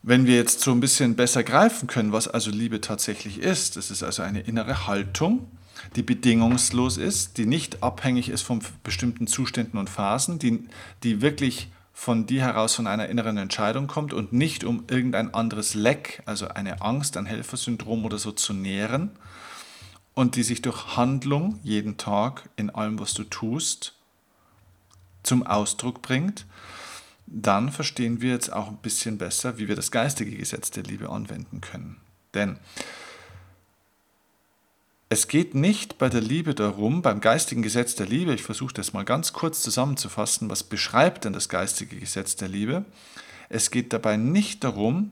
wenn 0.07 0.27
wir 0.27 0.35
jetzt 0.35 0.59
so 0.59 0.71
ein 0.71 0.79
bisschen 0.79 1.15
besser 1.15 1.43
greifen 1.43 1.87
können, 1.87 2.11
was 2.11 2.27
also 2.27 2.51
Liebe 2.51 2.79
tatsächlich 2.79 3.39
ist, 3.39 3.75
es 3.75 3.89
ist 3.89 4.03
also 4.03 4.21
eine 4.21 4.41
innere 4.41 4.85
Haltung, 4.85 5.47
die 5.95 6.03
bedingungslos 6.03 6.97
ist, 6.97 7.39
die 7.39 7.47
nicht 7.47 7.81
abhängig 7.81 8.29
ist 8.29 8.43
von 8.43 8.61
bestimmten 8.83 9.25
Zuständen 9.25 9.79
und 9.79 9.89
Phasen, 9.89 10.37
die, 10.37 10.69
die 11.01 11.23
wirklich 11.23 11.69
von 11.91 12.27
dir 12.27 12.41
heraus 12.41 12.75
von 12.75 12.85
einer 12.85 13.09
inneren 13.09 13.37
Entscheidung 13.37 13.87
kommt 13.87 14.13
und 14.13 14.31
nicht 14.31 14.63
um 14.63 14.83
irgendein 14.87 15.33
anderes 15.33 15.73
Leck, 15.73 16.21
also 16.27 16.49
eine 16.49 16.83
Angst, 16.83 17.17
ein 17.17 17.25
Helfersyndrom 17.25 18.05
oder 18.05 18.19
so 18.19 18.31
zu 18.31 18.53
nähren 18.53 19.09
und 20.13 20.35
die 20.35 20.43
sich 20.43 20.61
durch 20.61 20.97
Handlung 20.97 21.59
jeden 21.63 21.97
Tag 21.97 22.47
in 22.57 22.69
allem, 22.69 22.99
was 22.99 23.15
du 23.15 23.23
tust, 23.23 23.95
zum 25.23 25.47
Ausdruck 25.47 26.03
bringt 26.03 26.45
dann 27.27 27.71
verstehen 27.71 28.21
wir 28.21 28.31
jetzt 28.31 28.53
auch 28.53 28.67
ein 28.67 28.77
bisschen 28.77 29.17
besser, 29.17 29.57
wie 29.57 29.67
wir 29.67 29.75
das 29.75 29.91
geistige 29.91 30.35
Gesetz 30.35 30.71
der 30.71 30.83
Liebe 30.83 31.09
anwenden 31.09 31.61
können. 31.61 31.97
Denn 32.33 32.59
es 35.09 35.27
geht 35.27 35.55
nicht 35.55 35.97
bei 35.97 36.09
der 36.09 36.21
Liebe 36.21 36.55
darum, 36.55 37.01
beim 37.01 37.21
geistigen 37.21 37.61
Gesetz 37.61 37.95
der 37.95 38.07
Liebe, 38.07 38.33
ich 38.33 38.43
versuche 38.43 38.73
das 38.73 38.93
mal 38.93 39.05
ganz 39.05 39.33
kurz 39.33 39.61
zusammenzufassen, 39.61 40.49
was 40.49 40.63
beschreibt 40.63 41.25
denn 41.25 41.33
das 41.33 41.49
geistige 41.49 41.97
Gesetz 41.97 42.35
der 42.35 42.47
Liebe? 42.47 42.85
Es 43.49 43.71
geht 43.71 43.93
dabei 43.93 44.17
nicht 44.17 44.63
darum, 44.63 45.11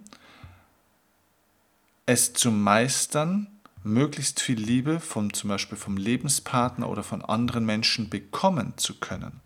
es 2.05 2.34
zu 2.34 2.51
meistern, 2.51 3.48
möglichst 3.84 4.41
viel 4.41 4.60
Liebe 4.60 5.00
vom, 5.00 5.34
zum 5.34 5.50
Beispiel 5.50 5.77
vom 5.77 5.98
Lebenspartner 5.98 6.89
oder 6.89 7.03
von 7.03 7.24
anderen 7.24 7.65
Menschen 7.65 8.10
bekommen 8.10 8.74
zu 8.77 8.96
können. 8.96 9.41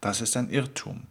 Das 0.00 0.20
ist 0.20 0.36
ein 0.36 0.50
Irrtum. 0.50 1.06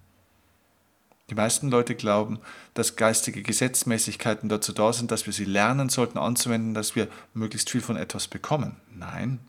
Die 1.33 1.37
meisten 1.41 1.71
Leute 1.71 1.95
glauben, 1.95 2.37
dass 2.75 2.95
geistige 2.95 3.41
Gesetzmäßigkeiten 3.41 4.49
dazu 4.49 4.71
da 4.71 4.93
sind, 4.93 5.09
dass 5.09 5.25
wir 5.25 5.33
sie 5.33 5.45
lernen 5.45 5.89
sollten 5.89 6.19
anzuwenden, 6.19 6.75
dass 6.75 6.95
wir 6.95 7.07
möglichst 7.33 7.71
viel 7.71 7.81
von 7.81 7.97
etwas 7.97 8.27
bekommen. 8.27 8.75
Nein. 8.95 9.39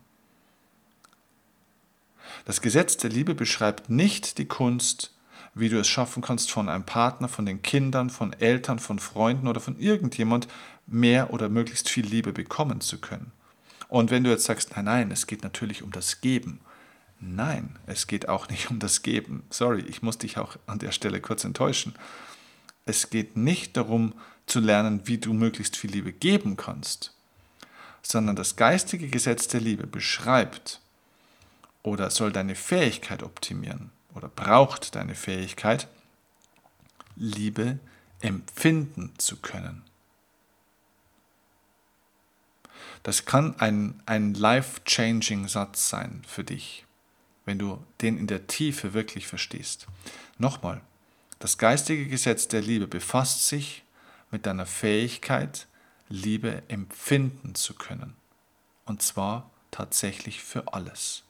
Das 2.45 2.61
Gesetz 2.61 2.97
der 2.97 3.11
Liebe 3.11 3.35
beschreibt 3.35 3.91
nicht 3.91 4.39
die 4.39 4.47
Kunst, 4.47 5.13
wie 5.53 5.69
du 5.69 5.79
es 5.79 5.87
schaffen 5.87 6.23
kannst, 6.23 6.49
von 6.49 6.69
einem 6.69 6.85
Partner, 6.87 7.27
von 7.27 7.45
den 7.45 7.61
Kindern, 7.61 8.09
von 8.09 8.33
Eltern, 8.33 8.79
von 8.79 8.97
Freunden 8.97 9.47
oder 9.47 9.59
von 9.59 9.79
irgendjemand 9.79 10.47
mehr 10.87 11.31
oder 11.31 11.49
möglichst 11.49 11.87
viel 11.87 12.07
Liebe 12.07 12.33
bekommen 12.33 12.81
zu 12.81 12.97
können. 12.97 13.31
Und 13.89 14.09
wenn 14.09 14.23
du 14.23 14.31
jetzt 14.31 14.45
sagst, 14.45 14.71
nein, 14.75 14.85
nein, 14.85 15.11
es 15.11 15.27
geht 15.27 15.43
natürlich 15.43 15.83
um 15.83 15.91
das 15.91 16.19
Geben, 16.19 16.61
Nein, 17.27 17.79
es 17.87 18.05
geht 18.05 18.29
auch 18.29 18.49
nicht 18.49 18.69
um 18.69 18.79
das 18.79 19.01
Geben. 19.01 19.43
Sorry, 19.49 19.81
ich 19.81 20.03
muss 20.03 20.19
dich 20.19 20.37
auch 20.37 20.57
an 20.67 20.77
der 20.77 20.91
Stelle 20.91 21.19
kurz 21.21 21.43
enttäuschen. 21.43 21.95
Es 22.85 23.09
geht 23.09 23.35
nicht 23.35 23.75
darum 23.75 24.13
zu 24.45 24.59
lernen, 24.59 25.01
wie 25.05 25.17
du 25.17 25.33
möglichst 25.33 25.75
viel 25.75 25.89
Liebe 25.89 26.13
geben 26.13 26.55
kannst, 26.55 27.15
sondern 28.03 28.35
das 28.35 28.57
geistige 28.57 29.07
Gesetz 29.07 29.47
der 29.47 29.59
Liebe 29.59 29.87
beschreibt 29.87 30.81
oder 31.81 32.11
soll 32.11 32.31
deine 32.31 32.53
Fähigkeit 32.53 33.23
optimieren 33.23 33.89
oder 34.13 34.27
braucht 34.27 34.93
deine 34.93 35.15
Fähigkeit, 35.15 35.87
Liebe 37.15 37.79
empfinden 38.21 39.13
zu 39.17 39.37
können. 39.37 39.81
Das 43.01 43.25
kann 43.25 43.59
ein, 43.59 43.99
ein 44.05 44.35
life-changing 44.35 45.47
Satz 45.47 45.89
sein 45.89 46.21
für 46.27 46.43
dich 46.43 46.85
wenn 47.45 47.59
du 47.59 47.83
den 48.01 48.17
in 48.17 48.27
der 48.27 48.47
Tiefe 48.47 48.93
wirklich 48.93 49.27
verstehst. 49.27 49.87
Nochmal, 50.37 50.81
das 51.39 51.57
geistige 51.57 52.07
Gesetz 52.07 52.47
der 52.47 52.61
Liebe 52.61 52.87
befasst 52.87 53.47
sich 53.47 53.83
mit 54.31 54.45
deiner 54.45 54.65
Fähigkeit, 54.65 55.67
Liebe 56.09 56.63
empfinden 56.67 57.55
zu 57.55 57.73
können. 57.73 58.15
Und 58.85 59.01
zwar 59.01 59.49
tatsächlich 59.71 60.41
für 60.41 60.73
alles. 60.73 61.23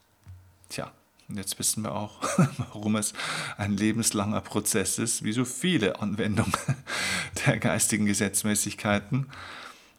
Tja, 0.70 0.92
und 1.28 1.38
jetzt 1.38 1.58
wissen 1.58 1.84
wir 1.84 1.94
auch, 1.94 2.22
warum 2.58 2.96
es 2.96 3.14
ein 3.58 3.76
lebenslanger 3.76 4.42
Prozess 4.42 5.00
ist, 5.00 5.24
wie 5.24 5.34
so 5.34 5.46
viele 5.46 6.00
Anwendungen 6.00 6.54
der 7.46 7.58
geistigen 7.58 8.06
Gesetzmäßigkeiten. 8.06 9.28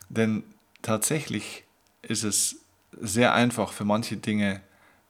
Denn 0.08 0.44
tatsächlich 0.82 1.64
ist 2.02 2.22
es 2.22 2.56
sehr 3.00 3.34
einfach 3.34 3.72
für 3.72 3.84
manche 3.84 4.16
Dinge 4.16 4.60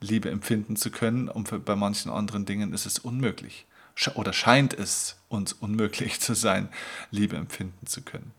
Liebe 0.01 0.31
empfinden 0.31 0.77
zu 0.77 0.91
können 0.91 1.29
und 1.29 1.65
bei 1.65 1.77
manchen 1.77 2.11
anderen 2.11 2.45
Dingen 2.45 2.73
ist 2.73 2.87
es 2.87 2.99
unmöglich 2.99 3.67
oder 4.15 4.33
scheint 4.33 4.75
es 4.75 5.17
uns 5.29 5.53
unmöglich 5.53 6.21
zu 6.21 6.35
sein, 6.35 6.69
Liebe 7.11 7.37
empfinden 7.37 7.87
zu 7.87 8.03
können. 8.03 8.33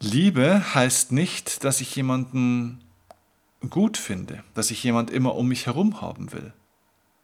Liebe 0.00 0.74
heißt 0.74 1.12
nicht, 1.12 1.64
dass 1.64 1.80
ich 1.80 1.96
jemanden 1.96 2.80
gut 3.70 3.96
finde, 3.96 4.44
dass 4.54 4.70
ich 4.70 4.82
jemand 4.84 5.10
immer 5.10 5.34
um 5.34 5.48
mich 5.48 5.66
herum 5.66 6.00
haben 6.00 6.32
will. 6.32 6.52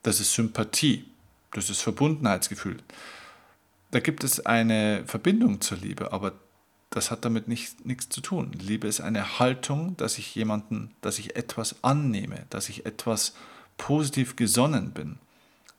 Das 0.01 0.19
ist 0.19 0.33
Sympathie, 0.33 1.05
das 1.51 1.69
ist 1.69 1.81
Verbundenheitsgefühl. 1.81 2.77
Da 3.91 3.99
gibt 3.99 4.23
es 4.23 4.45
eine 4.45 5.03
Verbindung 5.05 5.61
zur 5.61 5.77
Liebe, 5.77 6.11
aber 6.11 6.33
das 6.93 7.09
hat 7.09 7.25
damit 7.25 7.47
nicht, 7.47 7.85
nichts 7.87 8.09
zu 8.09 8.21
tun. 8.21 8.51
Liebe 8.53 8.87
ist 8.87 9.01
eine 9.01 9.39
Haltung, 9.39 9.97
dass 9.97 10.19
ich 10.19 10.35
jemanden, 10.35 10.93
dass 11.01 11.17
ich 11.17 11.35
etwas 11.35 11.83
annehme, 11.83 12.45
dass 12.51 12.69
ich 12.69 12.85
etwas 12.85 13.33
positiv 13.77 14.35
gesonnen 14.35 14.91
bin, 14.91 15.17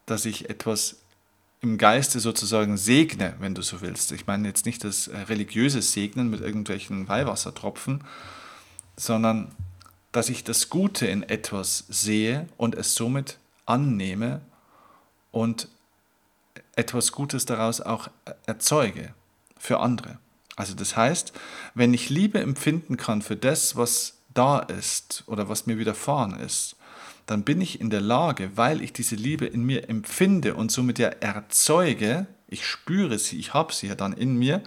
dass 0.07 0.25
ich 0.25 0.51
etwas 0.51 0.97
im 1.61 1.79
Geiste 1.79 2.19
sozusagen 2.19 2.77
segne, 2.77 3.35
wenn 3.39 3.55
du 3.55 3.63
so 3.63 3.81
willst. 3.81 4.11
Ich 4.11 4.27
meine 4.27 4.49
jetzt 4.49 4.67
nicht 4.67 4.83
das 4.83 5.07
äh, 5.07 5.17
religiöse 5.17 5.83
Segnen 5.83 6.31
mit 6.31 6.41
irgendwelchen 6.41 7.07
Weihwassertropfen, 7.07 8.03
sondern 8.97 9.53
dass 10.11 10.29
ich 10.29 10.43
das 10.43 10.69
Gute 10.69 11.07
in 11.07 11.23
etwas 11.23 11.85
sehe 11.89 12.49
und 12.57 12.75
es 12.75 12.97
somit 12.97 13.39
annehme 13.67 14.41
und 15.31 15.69
etwas 16.75 17.13
Gutes 17.13 17.47
daraus 17.47 17.81
auch 17.81 18.09
erzeuge 18.47 19.15
für 19.57 19.79
andere. 19.79 20.19
Also 20.57 20.75
das 20.75 20.97
heißt, 20.97 21.33
wenn 21.75 21.95
ich 21.95 22.11
Liebe 22.11 22.41
empfinden 22.41 22.97
kann 22.97 23.23
für 23.23 23.37
das, 23.37 23.77
was 23.77 24.19
da 24.35 24.59
ist 24.61 25.25
oder 25.27 25.49
was 25.49 25.67
mir 25.67 25.79
widerfahren 25.79 26.39
ist, 26.39 26.77
dann 27.27 27.43
bin 27.43 27.61
ich 27.61 27.81
in 27.81 27.91
der 27.91 28.01
Lage, 28.01 28.57
weil 28.57 28.83
ich 28.83 28.93
diese 28.93 29.17
Liebe 29.17 29.47
in 29.47 29.65
mir 29.65 29.89
empfinde 29.89 30.55
und 30.55 30.71
somit 30.71 30.99
ja 30.99 31.09
erzeuge, 31.09 32.27
ich 32.49 32.67
spüre 32.67 33.19
sie, 33.19 33.39
ich 33.39 33.55
habe 33.55 33.73
sie 33.73 33.89
ja 33.89 33.95
dann 33.95 34.13
in 34.13 34.37
mir, 34.37 34.63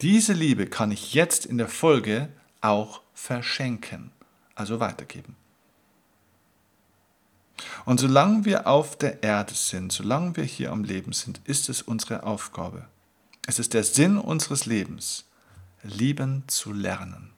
diese 0.00 0.32
Liebe 0.32 0.66
kann 0.66 0.90
ich 0.90 1.14
jetzt 1.14 1.46
in 1.46 1.58
der 1.58 1.68
Folge 1.68 2.28
auch 2.60 3.02
verschenken, 3.14 4.10
also 4.54 4.80
weitergeben. 4.80 5.36
Und 7.84 8.00
solange 8.00 8.44
wir 8.44 8.66
auf 8.66 8.96
der 8.96 9.22
Erde 9.22 9.54
sind, 9.54 9.92
solange 9.92 10.36
wir 10.36 10.44
hier 10.44 10.72
am 10.72 10.84
Leben 10.84 11.12
sind, 11.12 11.40
ist 11.44 11.68
es 11.68 11.82
unsere 11.82 12.24
Aufgabe, 12.24 12.86
es 13.46 13.58
ist 13.58 13.74
der 13.74 13.84
Sinn 13.84 14.18
unseres 14.18 14.66
Lebens, 14.66 15.24
lieben 15.82 16.44
zu 16.46 16.72
lernen. 16.72 17.32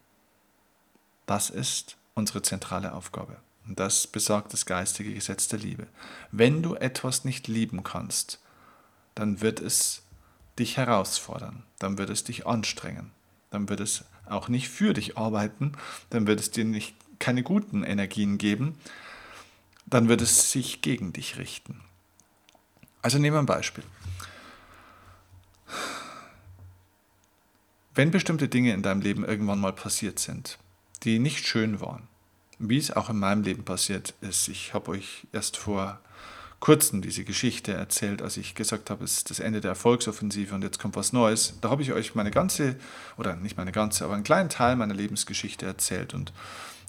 Das 1.27 1.51
ist 1.51 1.97
unsere 2.15 2.43
zentrale 2.43 2.93
Aufgabe. 2.93 3.37
Und 3.67 3.81
das 3.81 4.07
besagt 4.07 4.53
das 4.53 4.67
geistige 4.67 5.15
Gesetz 5.15 5.49
der 5.49 5.59
Liebe. 5.59 5.87
Wenn 6.31 6.63
du 6.63 6.75
etwas 6.75 7.25
nicht 7.25 7.49
lieben 7.49 7.83
kannst, 7.83 8.41
dann 9.15 9.41
wird 9.41 9.61
es 9.61 10.03
dich 10.59 10.77
herausfordern, 10.77 11.63
dann 11.79 11.99
wird 11.99 12.11
es 12.11 12.25
dich 12.25 12.47
anstrengen, 12.47 13.11
dann 13.51 13.69
wird 13.69 13.81
es 13.81 14.05
auch 14.27 14.49
nicht 14.49 14.69
für 14.69 14.93
dich 14.93 15.17
arbeiten, 15.17 15.73
dann 16.11 16.27
wird 16.27 16.41
es 16.41 16.51
dir 16.51 16.65
nicht 16.65 16.95
keine 17.19 17.43
guten 17.43 17.83
Energien 17.83 18.39
geben, 18.39 18.79
dann 19.87 20.09
wird 20.09 20.21
es 20.21 20.53
sich 20.53 20.83
gegen 20.83 21.13
dich 21.13 21.39
richten. 21.39 21.81
Also 23.03 23.19
nehmen 23.19 23.37
wir 23.37 23.41
ein 23.41 23.47
Beispiel. 23.47 23.85
Wenn 27.95 28.11
bestimmte 28.11 28.49
Dinge 28.49 28.73
in 28.73 28.83
deinem 28.83 29.01
Leben 29.01 29.25
irgendwann 29.25 29.61
mal 29.61 29.73
passiert 29.73 30.19
sind, 30.19 30.59
die 31.05 31.19
nicht 31.19 31.47
schön 31.47 31.81
waren, 31.81 32.09
wie 32.59 32.79
es 32.79 32.91
auch 32.91 33.09
in 33.09 33.19
meinem 33.19 33.43
Leben 33.43 33.65
passiert 33.65 34.15
ist, 34.21 34.49
ich 34.49 34.75
habe 34.75 34.91
euch 34.93 35.27
erst 35.33 35.57
vor 35.57 36.01
kurzem 36.65 37.03
diese 37.03 37.25
Geschichte 37.25 37.75
erzählt, 37.75 38.23
als 38.23 38.39
ich 38.39 38.55
gesagt 38.55 38.89
habe, 38.89 39.05
es 39.05 39.19
ist 39.19 39.29
das 39.29 39.39
Ende 39.39 39.61
der 39.61 39.73
Erfolgsoffensive 39.73 40.55
und 40.55 40.63
jetzt 40.63 40.79
kommt 40.79 40.97
was 40.97 41.13
Neues. 41.13 41.59
Da 41.61 41.69
habe 41.69 41.83
ich 41.83 41.93
euch 41.93 42.15
meine 42.15 42.31
ganze, 42.31 42.77
oder 43.19 43.37
nicht 43.37 43.59
meine 43.59 43.71
ganze, 43.71 44.03
aber 44.05 44.15
einen 44.15 44.25
kleinen 44.25 44.49
Teil 44.49 44.75
meiner 44.75 44.95
Lebensgeschichte 44.95 45.67
erzählt. 45.67 46.15
Und 46.15 46.33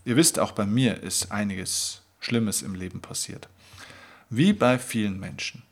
ihr 0.06 0.16
wisst, 0.16 0.40
auch 0.40 0.54
bei 0.54 0.66
mir 0.66 1.04
ist 1.04 1.30
einiges 1.30 2.04
Schlimmes 2.22 2.62
im 2.62 2.74
Leben 2.74 3.02
passiert. 3.02 3.50
Wie 4.30 4.54
bei 4.54 4.80
vielen 4.80 5.20
Menschen. 5.20 5.65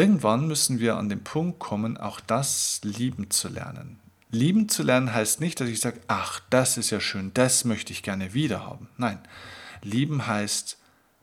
Irgendwann 0.00 0.46
müssen 0.46 0.80
wir 0.80 0.96
an 0.96 1.10
den 1.10 1.22
Punkt 1.22 1.58
kommen, 1.58 1.98
auch 1.98 2.20
das 2.20 2.80
lieben 2.84 3.28
zu 3.28 3.48
lernen. 3.48 4.00
Lieben 4.30 4.66
zu 4.70 4.82
lernen 4.82 5.12
heißt 5.12 5.42
nicht, 5.42 5.60
dass 5.60 5.68
ich 5.68 5.80
sage, 5.80 6.00
ach, 6.08 6.40
das 6.48 6.78
ist 6.78 6.88
ja 6.88 7.00
schön, 7.00 7.32
das 7.34 7.66
möchte 7.66 7.92
ich 7.92 8.02
gerne 8.02 8.32
wieder 8.32 8.64
haben. 8.64 8.88
Nein, 8.96 9.18
lieben 9.82 10.26
heißt 10.26 10.78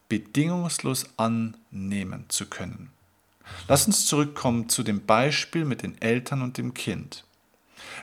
bedingungslos 0.10 1.08
annehmen 1.18 2.26
zu 2.28 2.46
können. 2.46 2.92
Lass 3.68 3.88
uns 3.88 4.06
zurückkommen 4.06 4.70
zu 4.70 4.84
dem 4.84 5.04
Beispiel 5.04 5.66
mit 5.66 5.82
den 5.82 6.00
Eltern 6.00 6.44
und 6.44 6.60
dem 6.60 6.76
Kind. 6.76 7.24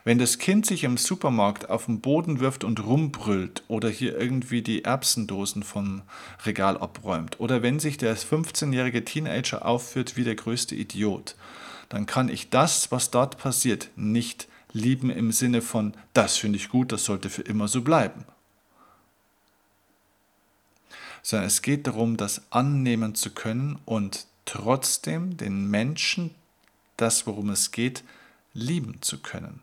Wenn 0.02 0.18
das 0.18 0.38
Kind 0.38 0.66
sich 0.66 0.84
im 0.84 0.96
Supermarkt 0.96 1.70
auf 1.70 1.86
den 1.86 2.00
Boden 2.00 2.40
wirft 2.40 2.64
und 2.64 2.84
rumbrüllt 2.84 3.62
oder 3.68 3.88
hier 3.88 4.18
irgendwie 4.18 4.62
die 4.62 4.84
Erbsendosen 4.84 5.62
vom 5.62 6.02
Regal 6.44 6.76
abräumt 6.78 7.38
oder 7.38 7.62
wenn 7.62 7.78
sich 7.78 7.96
der 7.96 8.16
15-jährige 8.16 9.04
Teenager 9.04 9.64
aufführt 9.64 10.16
wie 10.16 10.24
der 10.24 10.34
größte 10.34 10.74
Idiot, 10.74 11.36
dann 11.88 12.06
kann 12.06 12.28
ich 12.28 12.50
das, 12.50 12.90
was 12.90 13.10
dort 13.10 13.38
passiert, 13.38 13.90
nicht 13.96 14.48
lieben 14.72 15.10
im 15.10 15.32
Sinne 15.32 15.62
von, 15.62 15.94
das 16.12 16.36
finde 16.36 16.56
ich 16.56 16.68
gut, 16.68 16.92
das 16.92 17.04
sollte 17.04 17.30
für 17.30 17.42
immer 17.42 17.68
so 17.68 17.82
bleiben. 17.82 18.24
Sondern 21.22 21.46
es 21.46 21.62
geht 21.62 21.86
darum, 21.86 22.16
das 22.16 22.42
annehmen 22.50 23.14
zu 23.14 23.30
können 23.30 23.78
und 23.84 24.26
trotzdem 24.44 25.36
den 25.36 25.70
Menschen, 25.70 26.34
das 26.96 27.26
worum 27.26 27.50
es 27.50 27.70
geht, 27.70 28.02
lieben 28.52 29.00
zu 29.00 29.18
können. 29.18 29.60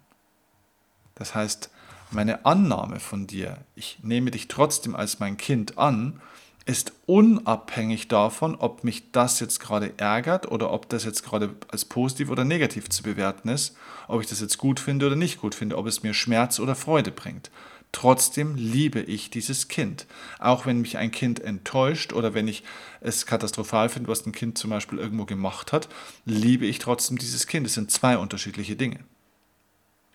Das 1.16 1.36
heißt, 1.36 1.70
meine 2.12 2.46
Annahme 2.46 3.00
von 3.00 3.28
dir, 3.28 3.58
ich 3.76 4.00
nehme 4.04 4.32
dich 4.32 4.48
trotzdem 4.48 4.96
als 4.96 5.20
mein 5.20 5.38
Kind 5.38 5.78
an, 5.78 6.22
ist 6.66 6.94
unabhängig 7.08 8.08
davon, 8.08 8.56
ob 8.56 8.84
mich 8.84 9.12
das 9.12 9.40
jetzt 9.40 9.60
gerade 9.60 9.94
ärgert 9.98 10.52
oder 10.52 10.72
ob 10.72 10.90
das 10.90 11.06
jetzt 11.06 11.24
gerade 11.24 11.56
als 11.70 11.86
positiv 11.86 12.30
oder 12.30 12.44
negativ 12.44 12.90
zu 12.90 13.02
bewerten 13.02 13.50
ist, 13.50 13.76
ob 14.08 14.22
ich 14.22 14.28
das 14.28 14.42
jetzt 14.42 14.58
gut 14.58 14.80
finde 14.80 15.08
oder 15.08 15.16
nicht 15.16 15.42
gut 15.42 15.56
finde, 15.56 15.78
ob 15.78 15.88
es 15.88 16.04
mir 16.04 16.14
Schmerz 16.14 16.60
oder 16.60 16.76
Freude 16.76 17.12
bringt. 17.12 17.50
Trotzdem 17.92 18.56
liebe 18.56 19.02
ich 19.02 19.32
dieses 19.32 19.68
Kind. 19.68 20.06
Auch 20.40 20.66
wenn 20.66 20.82
mich 20.82 20.98
ein 20.98 21.12
Kind 21.12 21.42
enttäuscht 21.42 22.14
oder 22.14 22.34
wenn 22.34 22.48
ich 22.48 22.64
es 23.02 23.26
katastrophal 23.26 23.90
finde, 23.90 24.08
was 24.08 24.26
ein 24.26 24.32
Kind 24.32 24.58
zum 24.58 24.70
Beispiel 24.70 25.00
irgendwo 25.00 25.26
gemacht 25.26 25.74
hat, 25.74 25.90
liebe 26.26 26.66
ich 26.66 26.80
trotzdem 26.80 27.18
dieses 27.18 27.48
Kind. 27.48 27.66
Es 27.66 27.74
sind 27.74 27.92
zwei 27.92 28.18
unterschiedliche 28.18 28.78
Dinge. 28.78 29.00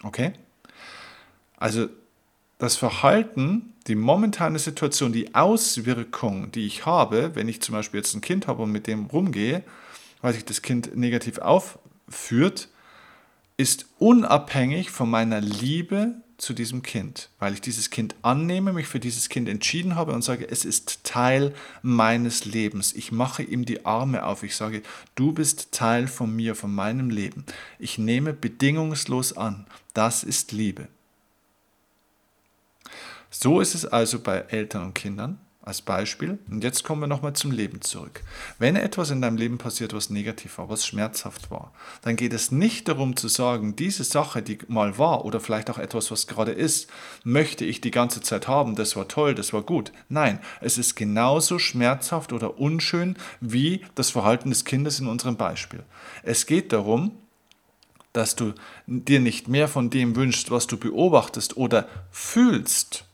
Okay? 0.03 0.33
Also 1.57 1.89
das 2.59 2.77
Verhalten, 2.77 3.75
die 3.87 3.95
momentane 3.95 4.59
Situation, 4.59 5.13
die 5.13 5.35
Auswirkung, 5.35 6.51
die 6.53 6.67
ich 6.67 6.87
habe, 6.87 7.35
wenn 7.35 7.49
ich 7.49 7.61
zum 7.61 7.75
Beispiel 7.75 7.99
jetzt 7.99 8.15
ein 8.15 8.21
Kind 8.21 8.47
habe 8.47 8.63
und 8.63 8.73
mit 8.73 8.87
dem 8.87 9.07
rumgehe, 9.07 9.63
weil 10.23 10.35
sich 10.35 10.45
das 10.45 10.63
Kind 10.63 10.97
negativ 10.97 11.39
aufführt, 11.39 12.69
ist 13.57 13.87
unabhängig 13.99 14.91
von 14.91 15.09
meiner 15.09 15.41
Liebe 15.41 16.15
zu 16.39 16.53
diesem 16.53 16.83
Kind, 16.83 17.31
weil 17.39 17.55
ich 17.55 17.63
dieses 17.63 17.89
Kind 17.89 18.15
annehme, 18.21 18.73
mich 18.73 18.87
für 18.87 19.01
dieses 19.01 19.31
Kind 19.31 19.49
entschieden 19.49 19.95
habe 19.95 20.13
und 20.13 20.23
sage, 20.23 20.47
es 20.49 20.67
ist 20.67 21.05
Teil 21.05 21.55
meines 21.81 22.45
Lebens. 22.45 22.93
Ich 22.93 23.13
mache 23.13 23.43
ihm 23.43 23.65
die 23.65 23.87
Arme 23.87 24.27
auf. 24.27 24.43
Ich 24.43 24.55
sage, 24.55 24.83
du 25.15 25.33
bist 25.33 25.73
Teil 25.73 26.07
von 26.09 26.35
mir, 26.35 26.55
von 26.55 26.75
meinem 26.75 27.09
Leben. 27.09 27.45
Ich 27.79 27.97
nehme 27.97 28.35
bedingungslos 28.35 29.35
an. 29.35 29.67
Das 29.95 30.25
ist 30.25 30.53
Liebe. 30.53 30.89
So 33.31 33.61
ist 33.61 33.75
es 33.75 33.85
also 33.85 34.21
bei 34.21 34.39
Eltern 34.49 34.85
und 34.85 34.95
Kindern 34.95 35.39
als 35.67 35.83
Beispiel. 35.83 36.39
Und 36.49 36.63
jetzt 36.63 36.85
kommen 36.85 37.01
wir 37.03 37.09
nochmal 37.09 37.33
zum 37.33 37.51
Leben 37.51 37.83
zurück. 37.83 38.23
Wenn 38.59 38.77
etwas 38.77 39.11
in 39.11 39.21
deinem 39.21 39.37
Leben 39.37 39.59
passiert, 39.59 39.93
was 39.93 40.11
negativ 40.11 40.59
war, 40.59 40.69
was 40.69 40.87
schmerzhaft 40.87 41.51
war, 41.51 41.73
dann 42.03 42.15
geht 42.15 42.33
es 42.33 42.53
nicht 42.53 42.87
darum 42.87 43.17
zu 43.17 43.27
sagen, 43.27 43.75
diese 43.75 44.05
Sache, 44.05 44.43
die 44.43 44.59
mal 44.69 44.97
war 44.97 45.25
oder 45.25 45.41
vielleicht 45.41 45.69
auch 45.69 45.79
etwas, 45.79 46.13
was 46.13 46.29
gerade 46.29 46.53
ist, 46.53 46.89
möchte 47.25 47.65
ich 47.65 47.81
die 47.81 47.91
ganze 47.91 48.21
Zeit 48.21 48.47
haben, 48.47 48.77
das 48.77 48.95
war 48.95 49.09
toll, 49.09 49.35
das 49.35 49.53
war 49.53 49.63
gut. 49.63 49.93
Nein, 50.09 50.39
es 50.61 50.79
ist 50.79 50.95
genauso 50.95 51.59
schmerzhaft 51.59 52.33
oder 52.33 52.61
unschön 52.61 53.17
wie 53.41 53.85
das 53.97 54.11
Verhalten 54.11 54.51
des 54.51 54.65
Kindes 54.65 55.01
in 55.01 55.09
unserem 55.09 55.37
Beispiel. 55.37 55.83
Es 56.23 56.47
geht 56.47 56.73
darum, 56.73 57.11
dass 58.13 58.37
du 58.37 58.55
dir 58.87 59.19
nicht 59.19 59.49
mehr 59.49 59.67
von 59.67 59.91
dem 59.91 60.15
wünschst, 60.15 60.53
was 60.53 60.69
du 60.69 60.77
beobachtest 60.77 61.57
oder 61.57 61.89
fühlst, 62.13 63.05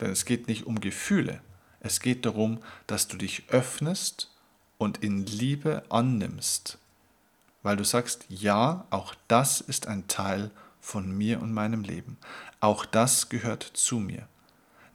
denn 0.00 0.10
es 0.10 0.24
geht 0.24 0.48
nicht 0.48 0.66
um 0.66 0.80
Gefühle. 0.80 1.40
Es 1.80 2.00
geht 2.00 2.24
darum, 2.24 2.58
dass 2.86 3.08
du 3.08 3.16
dich 3.16 3.44
öffnest 3.48 4.30
und 4.78 4.98
in 4.98 5.26
Liebe 5.26 5.84
annimmst. 5.88 6.78
Weil 7.62 7.76
du 7.76 7.84
sagst, 7.84 8.26
ja, 8.28 8.86
auch 8.90 9.14
das 9.28 9.60
ist 9.60 9.86
ein 9.86 10.06
Teil 10.08 10.50
von 10.80 11.16
mir 11.16 11.40
und 11.40 11.52
meinem 11.52 11.82
Leben. 11.82 12.18
Auch 12.60 12.84
das 12.84 13.28
gehört 13.28 13.62
zu 13.62 13.98
mir. 13.98 14.28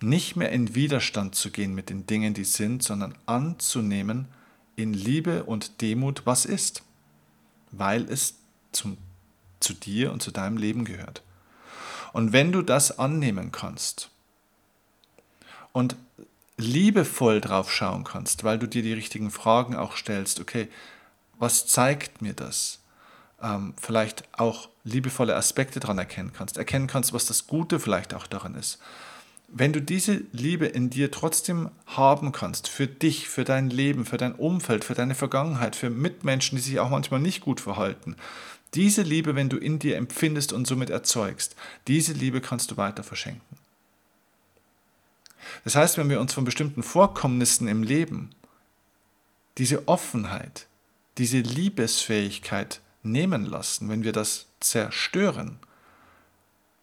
Nicht 0.01 0.35
mehr 0.35 0.51
in 0.51 0.75
Widerstand 0.75 1.35
zu 1.35 1.51
gehen 1.51 1.75
mit 1.75 1.89
den 1.89 2.05
Dingen, 2.05 2.33
die 2.33 2.43
sind, 2.43 2.83
sondern 2.83 3.15
anzunehmen 3.25 4.27
in 4.75 4.93
Liebe 4.93 5.43
und 5.43 5.81
Demut, 5.81 6.25
was 6.25 6.45
ist. 6.45 6.83
Weil 7.71 8.09
es 8.09 8.35
zum, 8.71 8.97
zu 9.59 9.73
dir 9.73 10.11
und 10.11 10.21
zu 10.21 10.31
deinem 10.31 10.57
Leben 10.57 10.85
gehört. 10.85 11.23
Und 12.13 12.33
wenn 12.33 12.51
du 12.51 12.61
das 12.61 12.97
annehmen 12.97 13.51
kannst, 13.51 14.09
und 15.71 15.95
liebevoll 16.57 17.41
drauf 17.41 17.71
schauen 17.71 18.03
kannst, 18.03 18.43
weil 18.43 18.59
du 18.59 18.67
dir 18.67 18.83
die 18.83 18.93
richtigen 18.93 19.31
Fragen 19.31 19.75
auch 19.75 19.95
stellst. 19.95 20.39
Okay, 20.39 20.67
was 21.37 21.67
zeigt 21.67 22.21
mir 22.21 22.33
das? 22.33 22.79
Ähm, 23.41 23.73
vielleicht 23.81 24.23
auch 24.37 24.69
liebevolle 24.83 25.35
Aspekte 25.35 25.79
daran 25.79 25.97
erkennen 25.97 26.33
kannst, 26.33 26.57
erkennen 26.57 26.87
kannst, 26.87 27.13
was 27.13 27.25
das 27.25 27.47
Gute 27.47 27.79
vielleicht 27.79 28.13
auch 28.13 28.27
daran 28.27 28.55
ist. 28.55 28.79
Wenn 29.47 29.73
du 29.73 29.81
diese 29.81 30.21
Liebe 30.31 30.67
in 30.67 30.89
dir 30.89 31.09
trotzdem 31.09 31.71
haben 31.87 32.31
kannst, 32.31 32.67
für 32.67 32.85
dich, 32.85 33.29
für 33.29 33.45
dein 33.45 33.69
Leben, 33.69 34.05
für 34.05 34.17
dein 34.17 34.35
Umfeld, 34.35 34.83
für 34.83 34.93
deine 34.93 35.15
Vergangenheit, 35.15 35.75
für 35.75 35.89
Mitmenschen, 35.89 36.57
die 36.57 36.61
sich 36.61 36.79
auch 36.79 36.89
manchmal 36.89 37.19
nicht 37.19 37.41
gut 37.41 37.59
verhalten, 37.59 38.15
diese 38.75 39.01
Liebe, 39.01 39.35
wenn 39.35 39.49
du 39.49 39.57
in 39.57 39.79
dir 39.79 39.97
empfindest 39.97 40.53
und 40.53 40.67
somit 40.67 40.91
erzeugst, 40.91 41.55
diese 41.87 42.13
Liebe 42.13 42.41
kannst 42.41 42.69
du 42.69 42.77
weiter 42.77 43.01
verschenken. 43.01 43.58
Das 45.63 45.75
heißt, 45.75 45.97
wenn 45.97 46.09
wir 46.09 46.19
uns 46.19 46.33
von 46.33 46.45
bestimmten 46.45 46.83
Vorkommnissen 46.83 47.67
im 47.67 47.83
Leben 47.83 48.31
diese 49.57 49.87
Offenheit, 49.87 50.67
diese 51.17 51.39
Liebesfähigkeit 51.39 52.81
nehmen 53.03 53.45
lassen, 53.45 53.89
wenn 53.89 54.03
wir 54.03 54.13
das 54.13 54.47
zerstören, 54.59 55.59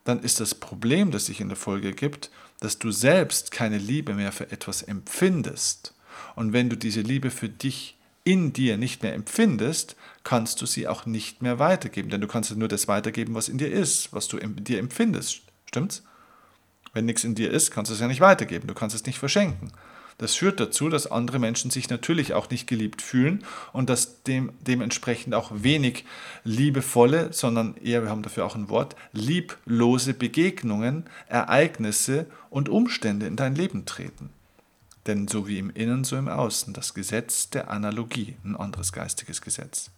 dann 0.05 0.23
ist 0.23 0.41
das 0.41 0.55
Problem, 0.55 1.11
das 1.11 1.27
sich 1.27 1.41
in 1.41 1.49
der 1.49 1.57
Folge 1.57 1.93
gibt, 1.93 2.31
dass 2.61 2.79
du 2.79 2.91
selbst 2.91 3.51
keine 3.51 3.79
Liebe 3.79 4.15
mehr 4.15 4.33
für 4.33 4.51
etwas 4.51 4.83
empfindest. 4.83 5.95
Und 6.35 6.53
wenn 6.53 6.71
du 6.71 6.77
diese 6.77 7.01
Liebe 7.01 7.31
für 7.31 7.49
dich 7.49 7.97
in 8.25 8.53
dir 8.53 8.77
nicht 8.77 9.03
mehr 9.03 9.15
empfindest, 9.15 9.97
kannst 10.25 10.61
du 10.61 10.67
sie 10.67 10.89
auch 10.89 11.07
nicht 11.07 11.43
mehr 11.43 11.59
weitergeben. 11.59 12.11
Denn 12.11 12.21
du 12.21 12.27
kannst 12.27 12.55
nur 12.57 12.69
das 12.69 12.89
weitergeben, 12.89 13.35
was 13.35 13.49
in 13.49 13.59
dir 13.59 13.71
ist, 13.71 14.13
was 14.13 14.29
du 14.29 14.37
in 14.37 14.65
dir 14.65 14.79
empfindest. 14.79 15.43
Stimmt's? 15.67 16.03
Wenn 16.97 17.05
nichts 17.05 17.25
in 17.25 17.35
dir 17.35 17.51
ist, 17.51 17.73
kannst 17.73 17.91
du 17.91 17.95
es 17.95 18.01
ja 18.01 18.09
nicht 18.09 18.23
weitergeben, 18.23 18.69
du 18.69 18.73
kannst 18.73 18.97
es 18.97 19.05
nicht 19.05 19.19
verschenken. 19.19 19.71
Das 20.17 20.35
führt 20.35 20.61
dazu, 20.61 20.89
dass 20.89 21.07
andere 21.07 21.39
Menschen 21.39 21.71
sich 21.71 21.91
natürlich 21.91 22.33
auch 22.33 22.49
nicht 22.49 22.67
geliebt 22.67 23.03
fühlen 23.03 23.45
und 23.75 23.91
dass 23.91 24.23
dem, 24.23 24.55
dementsprechend 24.61 25.35
auch 25.35 25.51
wenig 25.53 26.07
liebevolle, 26.43 27.35
sondern 27.35 27.77
eher, 27.77 28.03
wir 28.03 28.09
haben 28.09 28.23
dafür 28.23 28.47
auch 28.47 28.55
ein 28.55 28.71
Wort, 28.71 28.97
lieblose 29.13 30.15
Begegnungen, 30.15 31.05
Ereignisse 31.29 32.25
und 32.49 32.71
Umstände 32.71 33.27
in 33.27 33.37
dein 33.37 33.55
Leben 33.55 33.85
treten. 33.85 34.31
Denn 35.07 35.29
so 35.29 35.47
wie 35.47 35.59
im 35.59 35.69
Innen, 35.69 36.03
so 36.03 36.17
im 36.17 36.29
Außen, 36.29 36.73
das 36.73 36.95
Gesetz 36.95 37.51
der 37.51 37.71
Analogie, 37.71 38.37
ein 38.43 38.57
anderes 38.57 38.91
geistiges 38.91 39.43
Gesetz. 39.43 39.91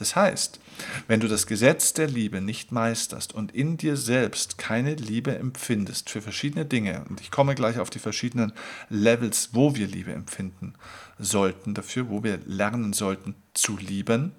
Das 0.00 0.16
heißt, 0.16 0.60
wenn 1.08 1.20
du 1.20 1.28
das 1.28 1.46
Gesetz 1.46 1.92
der 1.92 2.06
Liebe 2.06 2.40
nicht 2.40 2.72
meisterst 2.72 3.34
und 3.34 3.52
in 3.52 3.76
dir 3.76 3.98
selbst 3.98 4.56
keine 4.56 4.94
Liebe 4.94 5.36
empfindest 5.36 6.08
für 6.08 6.22
verschiedene 6.22 6.64
Dinge, 6.64 7.04
und 7.10 7.20
ich 7.20 7.30
komme 7.30 7.54
gleich 7.54 7.78
auf 7.78 7.90
die 7.90 7.98
verschiedenen 7.98 8.54
Levels, 8.88 9.50
wo 9.52 9.76
wir 9.76 9.86
Liebe 9.86 10.12
empfinden 10.12 10.72
sollten, 11.18 11.74
dafür, 11.74 12.08
wo 12.08 12.24
wir 12.24 12.38
lernen 12.46 12.94
sollten 12.94 13.34
zu 13.52 13.76
lieben, 13.76 14.32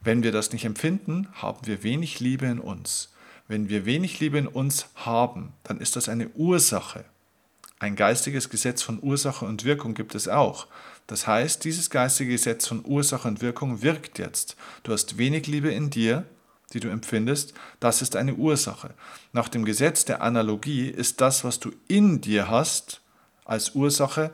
wenn 0.00 0.22
wir 0.22 0.30
das 0.30 0.52
nicht 0.52 0.64
empfinden, 0.64 1.26
haben 1.32 1.66
wir 1.66 1.82
wenig 1.82 2.20
Liebe 2.20 2.46
in 2.46 2.60
uns. 2.60 3.12
Wenn 3.48 3.68
wir 3.68 3.84
wenig 3.84 4.20
Liebe 4.20 4.38
in 4.38 4.46
uns 4.46 4.86
haben, 4.94 5.54
dann 5.64 5.80
ist 5.80 5.96
das 5.96 6.08
eine 6.08 6.28
Ursache. 6.28 7.04
Ein 7.80 7.96
geistiges 7.96 8.48
Gesetz 8.48 8.82
von 8.82 9.02
Ursache 9.02 9.44
und 9.44 9.64
Wirkung 9.64 9.94
gibt 9.94 10.14
es 10.14 10.28
auch. 10.28 10.68
Das 11.08 11.26
heißt, 11.26 11.64
dieses 11.64 11.88
geistige 11.90 12.32
Gesetz 12.32 12.66
von 12.66 12.84
Ursache 12.86 13.26
und 13.26 13.40
Wirkung 13.40 13.82
wirkt 13.82 14.18
jetzt. 14.18 14.56
Du 14.82 14.92
hast 14.92 15.16
wenig 15.16 15.46
Liebe 15.46 15.70
in 15.70 15.88
dir, 15.90 16.24
die 16.74 16.80
du 16.80 16.88
empfindest, 16.88 17.54
das 17.80 18.02
ist 18.02 18.14
eine 18.14 18.34
Ursache. 18.34 18.90
Nach 19.32 19.48
dem 19.48 19.64
Gesetz 19.64 20.04
der 20.04 20.20
Analogie 20.20 20.86
ist 20.88 21.22
das, 21.22 21.44
was 21.44 21.58
du 21.58 21.72
in 21.88 22.20
dir 22.20 22.50
hast, 22.50 23.00
als 23.46 23.74
Ursache 23.74 24.30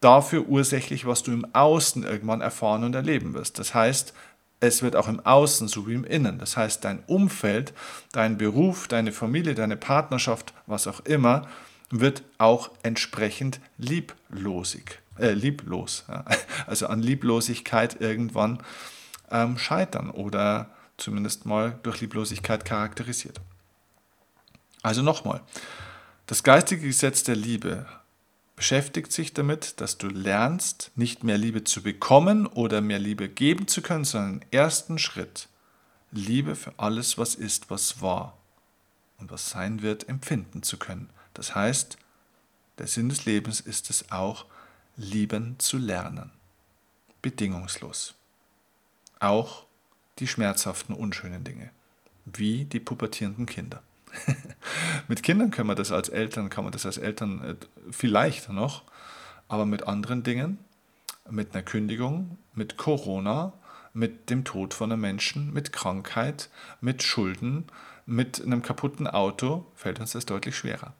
dafür 0.00 0.48
ursächlich, 0.48 1.04
was 1.04 1.22
du 1.22 1.32
im 1.32 1.46
Außen 1.54 2.02
irgendwann 2.02 2.40
erfahren 2.40 2.84
und 2.84 2.94
erleben 2.94 3.34
wirst. 3.34 3.58
Das 3.58 3.74
heißt, 3.74 4.14
es 4.60 4.82
wird 4.82 4.96
auch 4.96 5.08
im 5.08 5.20
Außen 5.20 5.68
so 5.68 5.86
wie 5.86 5.92
im 5.92 6.04
Innen. 6.04 6.38
Das 6.38 6.56
heißt, 6.56 6.82
dein 6.82 7.04
Umfeld, 7.06 7.74
dein 8.12 8.38
Beruf, 8.38 8.88
deine 8.88 9.12
Familie, 9.12 9.54
deine 9.54 9.76
Partnerschaft, 9.76 10.54
was 10.66 10.86
auch 10.86 11.00
immer, 11.00 11.46
wird 11.90 12.22
auch 12.38 12.70
entsprechend 12.82 13.60
lieblosig 13.76 15.02
äh, 15.18 15.32
lieblos, 15.32 16.04
ja. 16.08 16.24
also 16.66 16.86
an 16.86 17.00
Lieblosigkeit 17.00 18.00
irgendwann 18.00 18.62
ähm, 19.30 19.58
scheitern 19.58 20.10
oder 20.10 20.70
zumindest 20.96 21.46
mal 21.46 21.78
durch 21.82 22.00
Lieblosigkeit 22.00 22.64
charakterisiert. 22.64 23.40
Also 24.82 25.02
nochmal, 25.02 25.40
das 26.26 26.42
geistige 26.42 26.86
Gesetz 26.86 27.22
der 27.22 27.36
Liebe 27.36 27.86
beschäftigt 28.56 29.12
sich 29.12 29.34
damit, 29.34 29.80
dass 29.80 29.98
du 29.98 30.08
lernst, 30.08 30.90
nicht 30.96 31.22
mehr 31.22 31.38
Liebe 31.38 31.64
zu 31.64 31.82
bekommen 31.82 32.46
oder 32.46 32.80
mehr 32.80 32.98
Liebe 32.98 33.28
geben 33.28 33.68
zu 33.68 33.82
können, 33.82 34.04
sondern 34.04 34.40
im 34.40 34.48
ersten 34.50 34.98
Schritt 34.98 35.48
Liebe 36.10 36.54
für 36.56 36.72
alles, 36.78 37.18
was 37.18 37.34
ist, 37.34 37.70
was 37.70 38.00
war 38.00 38.38
und 39.18 39.30
was 39.30 39.50
sein 39.50 39.82
wird, 39.82 40.08
empfinden 40.08 40.62
zu 40.62 40.78
können. 40.78 41.10
Das 41.34 41.54
heißt, 41.54 41.98
der 42.78 42.86
Sinn 42.86 43.08
des 43.08 43.26
Lebens 43.26 43.60
ist 43.60 43.90
es 43.90 44.10
auch, 44.10 44.46
lieben 44.96 45.58
zu 45.58 45.78
lernen. 45.78 46.30
Bedingungslos. 47.22 48.14
Auch 49.20 49.66
die 50.18 50.26
schmerzhaften, 50.26 50.94
unschönen 50.94 51.44
Dinge, 51.44 51.70
wie 52.24 52.64
die 52.64 52.80
pubertierenden 52.80 53.46
Kinder. 53.46 53.82
mit 55.08 55.22
Kindern 55.22 55.50
können 55.50 55.68
wir 55.68 55.74
das 55.74 55.92
als 55.92 56.08
Eltern, 56.08 56.48
kann 56.48 56.64
man 56.64 56.72
das 56.72 56.86
als 56.86 56.98
Eltern 56.98 57.42
äh, 57.44 57.92
viel 57.92 58.10
leichter 58.10 58.52
noch, 58.52 58.84
aber 59.48 59.66
mit 59.66 59.86
anderen 59.86 60.22
Dingen, 60.22 60.58
mit 61.28 61.54
einer 61.54 61.62
Kündigung, 61.62 62.38
mit 62.54 62.76
Corona, 62.76 63.52
mit 63.92 64.30
dem 64.30 64.44
Tod 64.44 64.74
von 64.74 64.92
einem 64.92 65.00
Menschen, 65.00 65.52
mit 65.52 65.72
Krankheit, 65.72 66.50
mit 66.80 67.02
Schulden, 67.02 67.64
mit 68.06 68.42
einem 68.42 68.62
kaputten 68.62 69.06
Auto, 69.06 69.66
fällt 69.74 70.00
uns 70.00 70.12
das 70.12 70.26
deutlich 70.26 70.56
schwerer. 70.56 70.94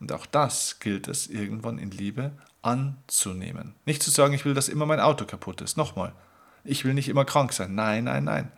Und 0.00 0.12
auch 0.12 0.26
das 0.26 0.80
gilt 0.80 1.08
es 1.08 1.28
irgendwann 1.28 1.78
in 1.78 1.90
Liebe 1.90 2.32
anzunehmen. 2.62 3.74
Nicht 3.86 4.02
zu 4.02 4.10
sagen, 4.10 4.34
ich 4.34 4.44
will, 4.44 4.54
dass 4.54 4.68
immer 4.68 4.86
mein 4.86 5.00
Auto 5.00 5.24
kaputt 5.24 5.60
ist. 5.60 5.76
Nochmal, 5.76 6.12
ich 6.64 6.84
will 6.84 6.94
nicht 6.94 7.08
immer 7.08 7.24
krank 7.24 7.52
sein. 7.52 7.74
Nein, 7.74 8.04
nein, 8.04 8.24
nein. 8.24 8.52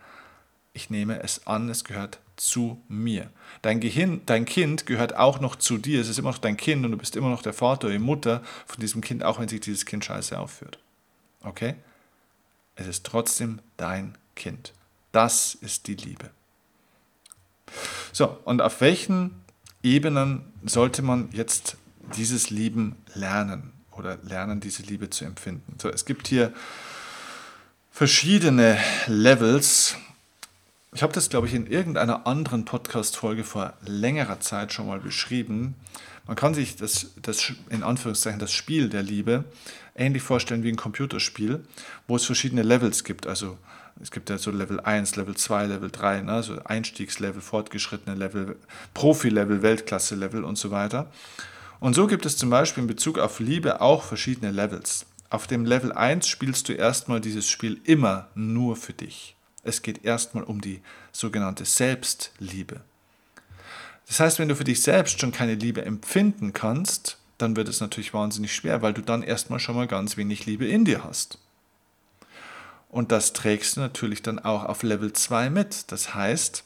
Ich 0.73 0.89
nehme 0.89 1.21
es 1.21 1.47
an, 1.47 1.69
es 1.69 1.83
gehört 1.83 2.19
zu 2.35 2.81
mir. 2.87 3.29
Dein, 3.61 3.79
Gehirn, 3.79 4.21
dein 4.25 4.45
Kind 4.45 4.85
gehört 4.85 5.15
auch 5.15 5.39
noch 5.39 5.55
zu 5.55 5.77
dir. 5.77 5.99
Es 5.99 6.07
ist 6.07 6.19
immer 6.19 6.31
noch 6.31 6.37
dein 6.37 6.55
Kind 6.55 6.85
und 6.85 6.91
du 6.91 6.97
bist 6.97 7.15
immer 7.15 7.29
noch 7.29 7.41
der 7.41 7.53
Vater 7.53 7.87
oder 7.87 7.97
die 7.97 8.03
Mutter 8.03 8.43
von 8.65 8.79
diesem 8.79 9.01
Kind, 9.01 9.23
auch 9.23 9.39
wenn 9.39 9.47
sich 9.47 9.59
dieses 9.59 9.85
Kind 9.85 10.05
scheiße 10.05 10.37
aufführt. 10.39 10.79
Okay? 11.43 11.75
Es 12.75 12.87
ist 12.87 13.05
trotzdem 13.05 13.59
dein 13.75 14.17
Kind. 14.35 14.73
Das 15.11 15.55
ist 15.55 15.87
die 15.87 15.95
Liebe. 15.95 16.29
So, 18.13 18.37
und 18.45 18.61
auf 18.61 18.81
welchen 18.81 19.43
Ebenen 19.93 20.41
sollte 20.65 21.01
man 21.01 21.29
jetzt 21.31 21.77
dieses 22.15 22.49
Lieben 22.49 22.95
lernen? 23.13 23.73
oder 23.97 24.17
lernen, 24.23 24.59
diese 24.59 24.83
Liebe 24.83 25.09
zu 25.09 25.25
empfinden. 25.25 25.77
So, 25.81 25.89
es 25.89 26.05
gibt 26.05 26.27
hier 26.27 26.53
verschiedene 27.91 28.77
Levels. 29.07 29.95
Ich 30.93 31.03
habe 31.03 31.13
das, 31.13 31.29
glaube 31.29 31.47
ich, 31.47 31.53
in 31.53 31.67
irgendeiner 31.67 32.25
anderen 32.27 32.65
Podcast-Folge 32.65 33.43
vor 33.43 33.73
längerer 33.85 34.39
Zeit 34.39 34.71
schon 34.71 34.87
mal 34.87 34.99
beschrieben. 34.99 35.75
Man 36.25 36.35
kann 36.35 36.53
sich 36.53 36.75
das, 36.75 37.11
das, 37.21 37.53
in 37.69 37.83
Anführungszeichen, 37.83 38.39
das 38.39 38.51
Spiel 38.51 38.89
der 38.89 39.03
Liebe 39.03 39.45
ähnlich 39.95 40.21
vorstellen 40.21 40.63
wie 40.63 40.69
ein 40.69 40.75
Computerspiel, 40.75 41.65
wo 42.07 42.15
es 42.15 42.25
verschiedene 42.25 42.61
Levels 42.61 43.03
gibt. 43.03 43.25
Also 43.25 43.57
es 44.01 44.11
gibt 44.11 44.29
ja 44.29 44.37
so 44.37 44.51
Level 44.51 44.79
1, 44.79 45.15
Level 45.15 45.35
2, 45.35 45.65
Level 45.65 45.89
3, 45.89 46.21
ne? 46.21 46.31
also 46.31 46.59
Einstiegslevel, 46.63 47.41
fortgeschrittene 47.41 48.15
Level, 48.15 48.55
Profi-Level, 48.93 49.61
Weltklasse-Level 49.61 50.43
und 50.43 50.57
so 50.57 50.71
weiter. 50.71 51.11
Und 51.79 51.93
so 51.93 52.07
gibt 52.07 52.25
es 52.25 52.37
zum 52.37 52.49
Beispiel 52.49 52.83
in 52.83 52.87
Bezug 52.87 53.19
auf 53.19 53.39
Liebe 53.39 53.81
auch 53.81 54.03
verschiedene 54.03 54.51
Levels. 54.51 55.05
Auf 55.29 55.47
dem 55.47 55.65
Level 55.65 55.91
1 55.91 56.27
spielst 56.27 56.69
du 56.69 56.73
erstmal 56.73 57.21
dieses 57.21 57.49
Spiel 57.49 57.81
immer 57.83 58.27
nur 58.35 58.75
für 58.75 58.93
dich. 58.93 59.35
Es 59.63 59.81
geht 59.81 60.05
erstmal 60.05 60.43
um 60.43 60.61
die 60.61 60.81
sogenannte 61.11 61.65
Selbstliebe. 61.65 62.81
Das 64.07 64.19
heißt, 64.19 64.39
wenn 64.39 64.47
du 64.47 64.55
für 64.55 64.63
dich 64.63 64.81
selbst 64.81 65.19
schon 65.19 65.33
keine 65.33 65.55
Liebe 65.55 65.83
empfinden 65.83 66.53
kannst, 66.53 67.17
dann 67.37 67.55
wird 67.55 67.67
es 67.67 67.81
natürlich 67.81 68.13
wahnsinnig 68.13 68.55
schwer, 68.55 68.81
weil 68.81 68.93
du 68.93 69.01
dann 69.01 69.21
erstmal 69.21 69.59
schon 69.59 69.75
mal 69.75 69.87
ganz 69.87 70.17
wenig 70.17 70.45
Liebe 70.45 70.65
in 70.65 70.85
dir 70.85 71.03
hast. 71.03 71.39
Und 72.97 73.11
das 73.11 73.31
trägst 73.31 73.77
du 73.77 73.81
natürlich 73.81 74.23
dann 74.23 74.39
auch 74.39 74.63
auf 74.63 74.81
Level 74.81 75.13
2 75.13 75.51
mit. 75.51 75.91
Das 75.91 76.15
heißt, 76.15 76.63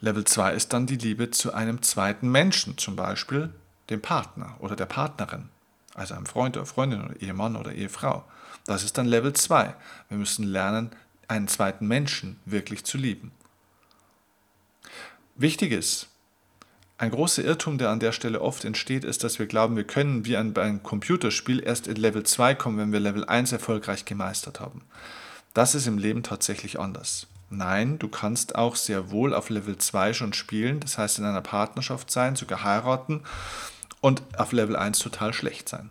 Level 0.00 0.24
2 0.24 0.54
ist 0.54 0.72
dann 0.72 0.86
die 0.86 0.96
Liebe 0.96 1.30
zu 1.30 1.52
einem 1.52 1.82
zweiten 1.82 2.30
Menschen, 2.30 2.78
zum 2.78 2.96
Beispiel 2.96 3.50
dem 3.90 4.00
Partner 4.00 4.56
oder 4.60 4.76
der 4.76 4.86
Partnerin, 4.86 5.50
also 5.92 6.14
einem 6.14 6.24
Freund 6.24 6.56
oder 6.56 6.64
Freundin 6.64 7.04
oder 7.04 7.20
Ehemann 7.20 7.56
oder 7.56 7.72
Ehefrau. 7.72 8.24
Das 8.64 8.82
ist 8.82 8.96
dann 8.96 9.04
Level 9.04 9.34
2. 9.34 9.74
Wir 10.08 10.16
müssen 10.16 10.44
lernen, 10.46 10.88
einen 11.28 11.48
zweiten 11.48 11.86
Menschen 11.86 12.40
wirklich 12.46 12.86
zu 12.86 12.96
lieben. 12.96 13.30
Wichtig 15.34 15.72
ist, 15.72 16.08
ein 16.98 17.12
großer 17.12 17.44
Irrtum, 17.44 17.78
der 17.78 17.90
an 17.90 18.00
der 18.00 18.10
Stelle 18.10 18.40
oft 18.40 18.64
entsteht, 18.64 19.04
ist, 19.04 19.22
dass 19.22 19.38
wir 19.38 19.46
glauben, 19.46 19.76
wir 19.76 19.84
können 19.84 20.26
wie 20.26 20.36
ein, 20.36 20.52
bei 20.52 20.62
einem 20.62 20.82
Computerspiel 20.82 21.62
erst 21.64 21.86
in 21.86 21.96
Level 21.96 22.24
2 22.24 22.56
kommen, 22.56 22.76
wenn 22.76 22.92
wir 22.92 22.98
Level 22.98 23.24
1 23.24 23.52
erfolgreich 23.52 24.04
gemeistert 24.04 24.58
haben. 24.58 24.82
Das 25.54 25.76
ist 25.76 25.86
im 25.86 25.96
Leben 25.96 26.24
tatsächlich 26.24 26.80
anders. 26.80 27.28
Nein, 27.50 27.98
du 28.00 28.08
kannst 28.08 28.56
auch 28.56 28.74
sehr 28.74 29.10
wohl 29.12 29.32
auf 29.32 29.48
Level 29.48 29.78
2 29.78 30.12
schon 30.12 30.32
spielen, 30.32 30.80
das 30.80 30.98
heißt 30.98 31.20
in 31.20 31.24
einer 31.24 31.40
Partnerschaft 31.40 32.10
sein, 32.10 32.34
sogar 32.34 32.64
heiraten 32.64 33.22
und 34.00 34.22
auf 34.36 34.52
Level 34.52 34.76
1 34.76 34.98
total 34.98 35.32
schlecht 35.32 35.68
sein. 35.68 35.90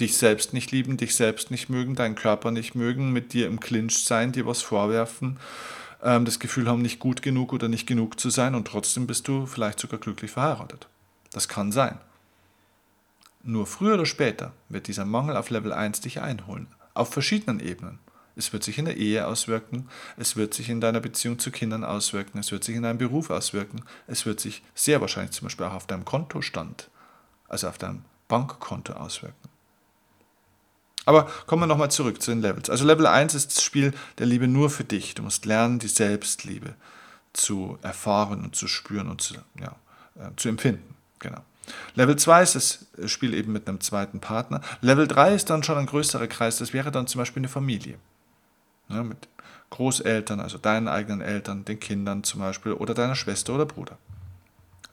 Dich 0.00 0.16
selbst 0.16 0.52
nicht 0.52 0.72
lieben, 0.72 0.96
dich 0.96 1.14
selbst 1.14 1.52
nicht 1.52 1.70
mögen, 1.70 1.94
deinen 1.94 2.16
Körper 2.16 2.50
nicht 2.50 2.74
mögen, 2.74 3.12
mit 3.12 3.32
dir 3.32 3.46
im 3.46 3.60
Clinch 3.60 4.04
sein, 4.04 4.32
dir 4.32 4.46
was 4.46 4.60
vorwerfen, 4.60 5.38
ähm, 6.02 6.24
das 6.24 6.38
Gefühl 6.38 6.68
haben, 6.68 6.82
nicht 6.82 6.98
gut 6.98 7.22
genug 7.22 7.52
oder 7.52 7.68
nicht 7.68 7.86
genug 7.86 8.18
zu 8.18 8.30
sein 8.30 8.54
und 8.54 8.66
trotzdem 8.66 9.06
bist 9.06 9.28
du 9.28 9.46
vielleicht 9.46 9.80
sogar 9.80 10.00
glücklich 10.00 10.30
verheiratet. 10.30 10.88
Das 11.32 11.48
kann 11.48 11.72
sein. 11.72 11.98
Nur 13.42 13.66
früher 13.66 13.94
oder 13.94 14.06
später 14.06 14.52
wird 14.68 14.86
dieser 14.86 15.04
Mangel 15.04 15.36
auf 15.36 15.50
Level 15.50 15.72
1 15.72 16.00
dich 16.00 16.20
einholen, 16.20 16.68
auf 16.94 17.12
verschiedenen 17.12 17.60
Ebenen. 17.60 17.98
Es 18.34 18.52
wird 18.52 18.64
sich 18.64 18.78
in 18.78 18.86
der 18.86 18.96
Ehe 18.96 19.26
auswirken, 19.26 19.88
es 20.16 20.36
wird 20.36 20.54
sich 20.54 20.70
in 20.70 20.80
deiner 20.80 21.00
Beziehung 21.00 21.38
zu 21.38 21.50
Kindern 21.50 21.84
auswirken, 21.84 22.38
es 22.38 22.50
wird 22.50 22.64
sich 22.64 22.76
in 22.76 22.82
deinem 22.82 22.98
Beruf 22.98 23.30
auswirken, 23.30 23.82
es 24.06 24.24
wird 24.24 24.40
sich 24.40 24.62
sehr 24.74 25.00
wahrscheinlich 25.00 25.32
zum 25.32 25.46
Beispiel 25.46 25.66
auch 25.66 25.74
auf 25.74 25.86
deinem 25.86 26.04
Kontostand, 26.04 26.88
also 27.48 27.68
auf 27.68 27.78
deinem 27.78 28.04
Bankkonto 28.28 28.94
auswirken. 28.94 29.51
Aber 31.04 31.30
kommen 31.46 31.62
wir 31.62 31.66
nochmal 31.66 31.90
zurück 31.90 32.22
zu 32.22 32.30
den 32.30 32.42
Levels. 32.42 32.70
Also 32.70 32.84
Level 32.84 33.06
1 33.06 33.34
ist 33.34 33.56
das 33.56 33.62
Spiel 33.62 33.92
der 34.18 34.26
Liebe 34.26 34.46
nur 34.46 34.70
für 34.70 34.84
dich. 34.84 35.14
Du 35.14 35.22
musst 35.22 35.46
lernen, 35.46 35.78
die 35.78 35.88
Selbstliebe 35.88 36.74
zu 37.32 37.78
erfahren 37.82 38.44
und 38.44 38.54
zu 38.54 38.68
spüren 38.68 39.08
und 39.08 39.20
zu, 39.20 39.34
ja, 39.58 39.74
äh, 40.16 40.30
zu 40.36 40.48
empfinden. 40.48 40.94
Genau. 41.18 41.40
Level 41.94 42.16
2 42.16 42.42
ist 42.42 42.54
das 42.96 43.10
Spiel 43.10 43.34
eben 43.34 43.52
mit 43.52 43.68
einem 43.68 43.80
zweiten 43.80 44.20
Partner. 44.20 44.60
Level 44.80 45.08
3 45.08 45.34
ist 45.34 45.50
dann 45.50 45.62
schon 45.62 45.78
ein 45.78 45.86
größerer 45.86 46.26
Kreis. 46.26 46.58
Das 46.58 46.72
wäre 46.72 46.90
dann 46.90 47.06
zum 47.06 47.20
Beispiel 47.20 47.40
eine 47.40 47.48
Familie 47.48 47.98
ne, 48.88 49.02
mit 49.02 49.28
Großeltern, 49.70 50.40
also 50.40 50.58
deinen 50.58 50.88
eigenen 50.88 51.20
Eltern, 51.20 51.64
den 51.64 51.80
Kindern 51.80 52.24
zum 52.24 52.40
Beispiel 52.40 52.72
oder 52.72 52.94
deiner 52.94 53.14
Schwester 53.14 53.54
oder 53.54 53.66
Bruder. 53.66 53.96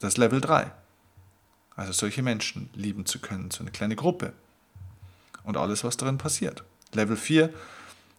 Das 0.00 0.14
ist 0.14 0.18
Level 0.18 0.40
3. 0.40 0.72
Also 1.76 1.92
solche 1.92 2.22
Menschen 2.22 2.70
lieben 2.74 3.06
zu 3.06 3.20
können, 3.20 3.50
so 3.50 3.60
eine 3.60 3.70
kleine 3.70 3.96
Gruppe 3.96 4.32
und 5.44 5.56
alles, 5.56 5.84
was 5.84 5.96
darin 5.96 6.18
passiert. 6.18 6.64
Level 6.92 7.16
4 7.16 7.52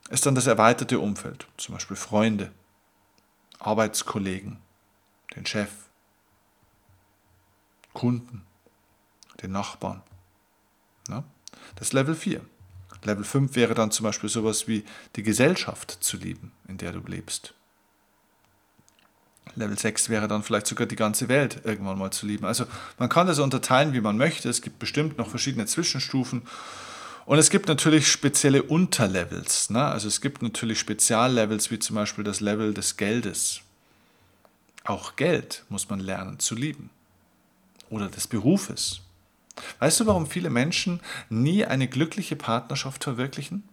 ist 0.09 0.25
dann 0.25 0.35
das 0.35 0.47
erweiterte 0.47 0.99
Umfeld, 0.99 1.47
zum 1.57 1.75
Beispiel 1.75 1.97
Freunde, 1.97 2.51
Arbeitskollegen, 3.59 4.57
den 5.35 5.45
Chef, 5.45 5.69
Kunden, 7.93 8.43
den 9.41 9.51
Nachbarn. 9.51 10.01
Ja? 11.07 11.23
Das 11.75 11.87
ist 11.87 11.93
Level 11.93 12.15
4. 12.15 12.41
Level 13.03 13.23
5 13.23 13.55
wäre 13.55 13.73
dann 13.73 13.91
zum 13.91 14.03
Beispiel 14.03 14.29
sowas 14.29 14.67
wie 14.67 14.85
die 15.15 15.23
Gesellschaft 15.23 15.91
zu 16.01 16.17
lieben, 16.17 16.51
in 16.67 16.77
der 16.77 16.91
du 16.91 16.99
lebst. 16.99 17.53
Level 19.55 19.77
6 19.77 20.09
wäre 20.09 20.27
dann 20.27 20.43
vielleicht 20.43 20.67
sogar 20.67 20.87
die 20.87 20.95
ganze 20.95 21.27
Welt 21.27 21.61
irgendwann 21.63 21.97
mal 21.97 22.11
zu 22.11 22.25
lieben. 22.25 22.45
Also 22.45 22.65
man 22.97 23.09
kann 23.09 23.27
das 23.27 23.39
unterteilen, 23.39 23.93
wie 23.93 24.01
man 24.01 24.17
möchte. 24.17 24.49
Es 24.49 24.61
gibt 24.61 24.79
bestimmt 24.79 25.17
noch 25.17 25.29
verschiedene 25.29 25.65
Zwischenstufen. 25.65 26.43
Und 27.25 27.37
es 27.37 27.49
gibt 27.49 27.67
natürlich 27.67 28.11
spezielle 28.11 28.63
Unterlevels. 28.63 29.69
Ne? 29.69 29.83
Also 29.83 30.07
es 30.07 30.21
gibt 30.21 30.41
natürlich 30.41 30.79
Speziallevels, 30.79 31.71
wie 31.71 31.79
zum 31.79 31.95
Beispiel 31.95 32.23
das 32.23 32.39
Level 32.39 32.73
des 32.73 32.97
Geldes. 32.97 33.61
Auch 34.83 35.15
Geld 35.15 35.63
muss 35.69 35.89
man 35.89 35.99
lernen 35.99 36.39
zu 36.39 36.55
lieben. 36.55 36.89
Oder 37.89 38.09
des 38.09 38.27
Berufes. 38.27 39.01
Weißt 39.79 39.99
du, 39.99 40.07
warum 40.07 40.27
viele 40.27 40.49
Menschen 40.49 41.01
nie 41.29 41.65
eine 41.65 41.87
glückliche 41.87 42.35
Partnerschaft 42.35 43.03
verwirklichen? 43.03 43.63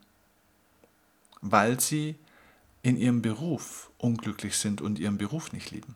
Weil 1.40 1.80
sie 1.80 2.16
in 2.82 2.96
ihrem 2.96 3.22
Beruf 3.22 3.90
unglücklich 3.98 4.56
sind 4.56 4.80
und 4.80 4.98
ihren 4.98 5.18
Beruf 5.18 5.52
nicht 5.52 5.70
lieben. 5.70 5.94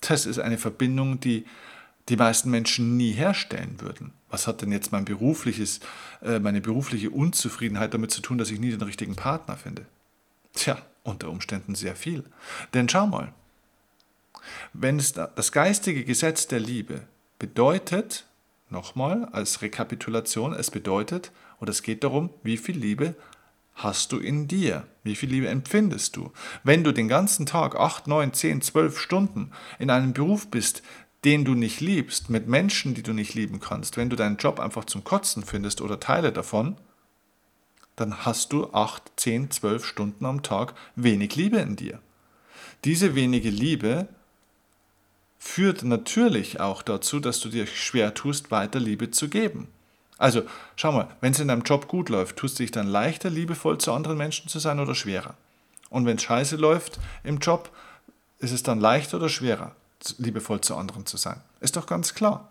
Das 0.00 0.26
ist 0.26 0.38
eine 0.38 0.58
Verbindung, 0.58 1.20
die 1.20 1.46
die 2.08 2.16
meisten 2.16 2.50
Menschen 2.50 2.96
nie 2.96 3.12
herstellen 3.12 3.80
würden. 3.80 4.12
Was 4.28 4.46
hat 4.46 4.62
denn 4.62 4.72
jetzt 4.72 4.92
mein 4.92 5.04
berufliches, 5.04 5.80
äh, 6.22 6.38
meine 6.38 6.60
berufliche 6.60 7.10
Unzufriedenheit 7.10 7.94
damit 7.94 8.10
zu 8.10 8.20
tun, 8.20 8.38
dass 8.38 8.50
ich 8.50 8.60
nie 8.60 8.70
den 8.70 8.82
richtigen 8.82 9.16
Partner 9.16 9.56
finde? 9.56 9.86
Tja, 10.52 10.78
unter 11.02 11.30
Umständen 11.30 11.74
sehr 11.74 11.96
viel. 11.96 12.24
Denn 12.74 12.88
schau 12.88 13.06
mal, 13.06 13.32
wenn 14.72 14.98
es 14.98 15.12
das 15.12 15.52
geistige 15.52 16.04
Gesetz 16.04 16.46
der 16.46 16.60
Liebe 16.60 17.02
bedeutet, 17.38 18.26
nochmal 18.70 19.26
als 19.26 19.62
Rekapitulation, 19.62 20.52
es 20.52 20.70
bedeutet, 20.70 21.32
oder 21.60 21.70
es 21.70 21.82
geht 21.82 22.04
darum, 22.04 22.30
wie 22.42 22.56
viel 22.56 22.76
Liebe 22.76 23.14
hast 23.74 24.12
du 24.12 24.18
in 24.18 24.48
dir? 24.48 24.86
Wie 25.02 25.16
viel 25.16 25.30
Liebe 25.30 25.48
empfindest 25.48 26.16
du? 26.16 26.32
Wenn 26.62 26.84
du 26.84 26.92
den 26.92 27.08
ganzen 27.08 27.46
Tag 27.46 27.76
8, 27.76 28.06
9, 28.06 28.32
10, 28.32 28.62
12 28.62 28.98
Stunden 28.98 29.50
in 29.78 29.90
einem 29.90 30.12
Beruf 30.12 30.48
bist, 30.48 30.82
den 31.24 31.44
du 31.44 31.54
nicht 31.54 31.80
liebst, 31.80 32.28
mit 32.30 32.48
Menschen, 32.48 32.94
die 32.94 33.02
du 33.02 33.12
nicht 33.12 33.34
lieben 33.34 33.60
kannst, 33.60 33.96
wenn 33.96 34.10
du 34.10 34.16
deinen 34.16 34.36
Job 34.36 34.60
einfach 34.60 34.84
zum 34.84 35.04
Kotzen 35.04 35.44
findest 35.44 35.80
oder 35.80 36.00
Teile 36.00 36.32
davon, 36.32 36.76
dann 37.96 38.24
hast 38.24 38.52
du 38.52 38.72
8, 38.72 39.12
10, 39.16 39.50
12 39.50 39.86
Stunden 39.86 40.26
am 40.26 40.42
Tag 40.42 40.74
wenig 40.96 41.36
Liebe 41.36 41.58
in 41.58 41.76
dir. 41.76 42.00
Diese 42.84 43.14
wenige 43.14 43.50
Liebe 43.50 44.08
führt 45.38 45.82
natürlich 45.82 46.60
auch 46.60 46.82
dazu, 46.82 47.20
dass 47.20 47.40
du 47.40 47.48
dir 47.48 47.66
schwer 47.66 48.14
tust, 48.14 48.50
weiter 48.50 48.80
Liebe 48.80 49.10
zu 49.10 49.28
geben. 49.28 49.68
Also, 50.18 50.42
schau 50.76 50.92
mal, 50.92 51.08
wenn 51.20 51.32
es 51.32 51.40
in 51.40 51.48
deinem 51.48 51.62
Job 51.62 51.88
gut 51.88 52.08
läuft, 52.08 52.36
tust 52.36 52.58
du 52.58 52.62
dich 52.62 52.70
dann 52.70 52.86
leichter, 52.86 53.30
liebevoll 53.30 53.78
zu 53.78 53.92
anderen 53.92 54.18
Menschen 54.18 54.48
zu 54.48 54.58
sein 54.58 54.80
oder 54.80 54.94
schwerer? 54.94 55.34
Und 55.90 56.06
wenn 56.06 56.16
es 56.16 56.22
scheiße 56.22 56.56
läuft 56.56 56.98
im 57.24 57.38
Job, 57.38 57.70
ist 58.38 58.52
es 58.52 58.62
dann 58.62 58.80
leichter 58.80 59.16
oder 59.18 59.28
schwerer, 59.28 59.74
liebevoll 60.18 60.60
zu 60.60 60.76
anderen 60.76 61.06
zu 61.06 61.16
sein? 61.16 61.40
Ist 61.60 61.76
doch 61.76 61.86
ganz 61.86 62.14
klar. 62.14 62.50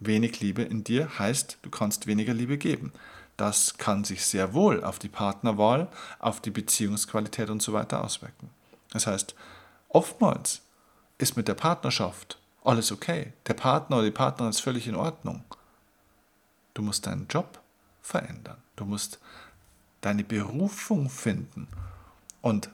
Wenig 0.00 0.40
Liebe 0.40 0.62
in 0.62 0.84
dir 0.84 1.18
heißt, 1.18 1.58
du 1.62 1.70
kannst 1.70 2.06
weniger 2.06 2.34
Liebe 2.34 2.58
geben. 2.58 2.92
Das 3.36 3.78
kann 3.78 4.04
sich 4.04 4.24
sehr 4.26 4.54
wohl 4.54 4.82
auf 4.84 4.98
die 4.98 5.08
Partnerwahl, 5.08 5.88
auf 6.18 6.40
die 6.40 6.50
Beziehungsqualität 6.50 7.50
und 7.50 7.62
so 7.62 7.72
weiter 7.72 8.02
auswirken. 8.04 8.50
Das 8.90 9.06
heißt, 9.06 9.34
oftmals 9.88 10.62
ist 11.18 11.36
mit 11.36 11.48
der 11.48 11.54
Partnerschaft 11.54 12.38
alles 12.64 12.92
okay. 12.92 13.32
Der 13.46 13.54
Partner 13.54 13.96
oder 13.96 14.06
die 14.06 14.12
Partnerin 14.12 14.50
ist 14.50 14.60
völlig 14.60 14.86
in 14.86 14.94
Ordnung. 14.94 15.44
Du 16.74 16.82
musst 16.82 17.06
deinen 17.06 17.26
Job 17.28 17.60
verändern. 18.02 18.58
Du 18.76 18.84
musst 18.84 19.18
deine 20.00 20.24
Berufung 20.24 21.10
finden. 21.10 21.68
Und 22.40 22.70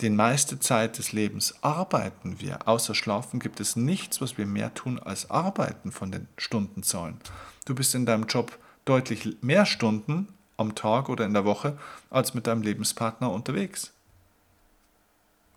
die 0.00 0.10
meiste 0.10 0.60
Zeit 0.60 0.98
des 0.98 1.12
Lebens 1.12 1.54
arbeiten 1.62 2.40
wir. 2.40 2.68
Außer 2.68 2.94
Schlafen 2.94 3.40
gibt 3.40 3.60
es 3.60 3.76
nichts, 3.76 4.20
was 4.20 4.36
wir 4.36 4.46
mehr 4.46 4.74
tun 4.74 4.98
als 4.98 5.30
arbeiten 5.30 5.90
von 5.90 6.12
den 6.12 6.28
Stundenzahlen. 6.36 7.18
Du 7.64 7.74
bist 7.74 7.94
in 7.94 8.04
deinem 8.04 8.26
Job 8.26 8.58
deutlich 8.84 9.38
mehr 9.40 9.64
Stunden 9.64 10.28
am 10.58 10.74
Tag 10.74 11.08
oder 11.08 11.24
in 11.24 11.34
der 11.34 11.44
Woche 11.44 11.78
als 12.10 12.34
mit 12.34 12.46
deinem 12.46 12.62
Lebenspartner 12.62 13.30
unterwegs. 13.30 13.92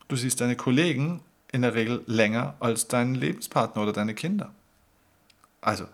Du 0.08 0.16
siehst 0.16 0.42
deine 0.42 0.56
Kollegen 0.56 1.22
in 1.52 1.62
der 1.62 1.76
Regel 1.76 2.04
länger 2.06 2.56
als 2.60 2.88
deinen 2.88 3.16
Lebenspartner 3.16 3.82
oder 3.82 3.94
deine 3.94 4.14
Kinder. 4.14 4.54
Also, 5.62 5.86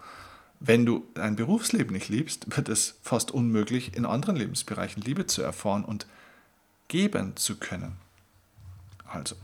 wenn 0.60 0.86
du 0.86 1.06
dein 1.16 1.36
Berufsleben 1.36 1.94
nicht 1.94 2.10
liebst, 2.10 2.56
wird 2.56 2.70
es 2.70 2.96
fast 3.02 3.32
unmöglich, 3.32 3.96
in 3.96 4.06
anderen 4.06 4.36
Lebensbereichen 4.36 5.02
Liebe 5.02 5.26
zu 5.26 5.42
erfahren 5.42 5.84
und 5.84 6.06
geben 6.88 7.36
zu 7.36 7.58
können. 7.58 8.05
Also, 9.08 9.36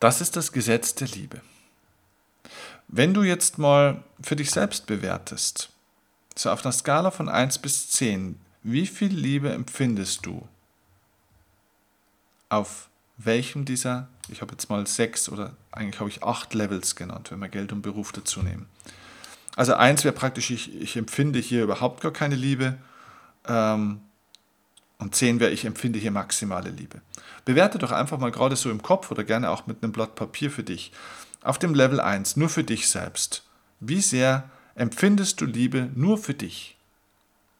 das 0.00 0.20
ist 0.20 0.36
das 0.36 0.52
Gesetz 0.52 0.94
der 0.94 1.08
Liebe. 1.08 1.40
Wenn 2.88 3.14
du 3.14 3.22
jetzt 3.22 3.58
mal 3.58 4.02
für 4.20 4.36
dich 4.36 4.50
selbst 4.50 4.86
bewertest, 4.86 5.70
so 6.34 6.50
auf 6.50 6.64
einer 6.64 6.72
Skala 6.72 7.10
von 7.10 7.28
1 7.28 7.58
bis 7.58 7.90
10, 7.90 8.38
wie 8.62 8.86
viel 8.86 9.12
Liebe 9.12 9.52
empfindest 9.52 10.26
du? 10.26 10.46
Auf 12.48 12.88
welchem 13.16 13.64
dieser, 13.64 14.08
ich 14.28 14.40
habe 14.40 14.52
jetzt 14.52 14.68
mal 14.68 14.86
sechs 14.86 15.28
oder 15.28 15.56
eigentlich 15.70 16.00
habe 16.00 16.10
ich 16.10 16.22
acht 16.22 16.54
Levels 16.54 16.96
genannt, 16.96 17.30
wenn 17.30 17.38
wir 17.38 17.48
Geld 17.48 17.72
und 17.72 17.82
Beruf 17.82 18.12
dazu 18.12 18.42
nehmen. 18.42 18.66
Also 19.56 19.74
eins 19.74 20.04
wäre 20.04 20.14
praktisch, 20.14 20.50
ich, 20.50 20.74
ich 20.80 20.96
empfinde 20.96 21.38
hier 21.38 21.62
überhaupt 21.62 22.00
gar 22.00 22.12
keine 22.12 22.34
Liebe. 22.34 22.78
Ähm, 23.46 24.00
und 25.02 25.16
zehn 25.16 25.40
wäre, 25.40 25.50
ich 25.50 25.64
empfinde 25.64 25.98
hier 25.98 26.12
maximale 26.12 26.70
Liebe. 26.70 27.00
Bewerte 27.44 27.78
doch 27.78 27.90
einfach 27.90 28.18
mal 28.18 28.30
gerade 28.30 28.54
so 28.54 28.70
im 28.70 28.82
Kopf 28.82 29.10
oder 29.10 29.24
gerne 29.24 29.50
auch 29.50 29.66
mit 29.66 29.82
einem 29.82 29.92
Blatt 29.92 30.14
Papier 30.14 30.50
für 30.50 30.62
dich. 30.62 30.92
Auf 31.42 31.58
dem 31.58 31.74
Level 31.74 32.00
1, 32.00 32.36
nur 32.36 32.48
für 32.48 32.62
dich 32.62 32.88
selbst. 32.88 33.42
Wie 33.80 34.00
sehr 34.00 34.48
empfindest 34.76 35.40
du 35.40 35.44
Liebe 35.44 35.90
nur 35.96 36.18
für 36.18 36.34
dich? 36.34 36.76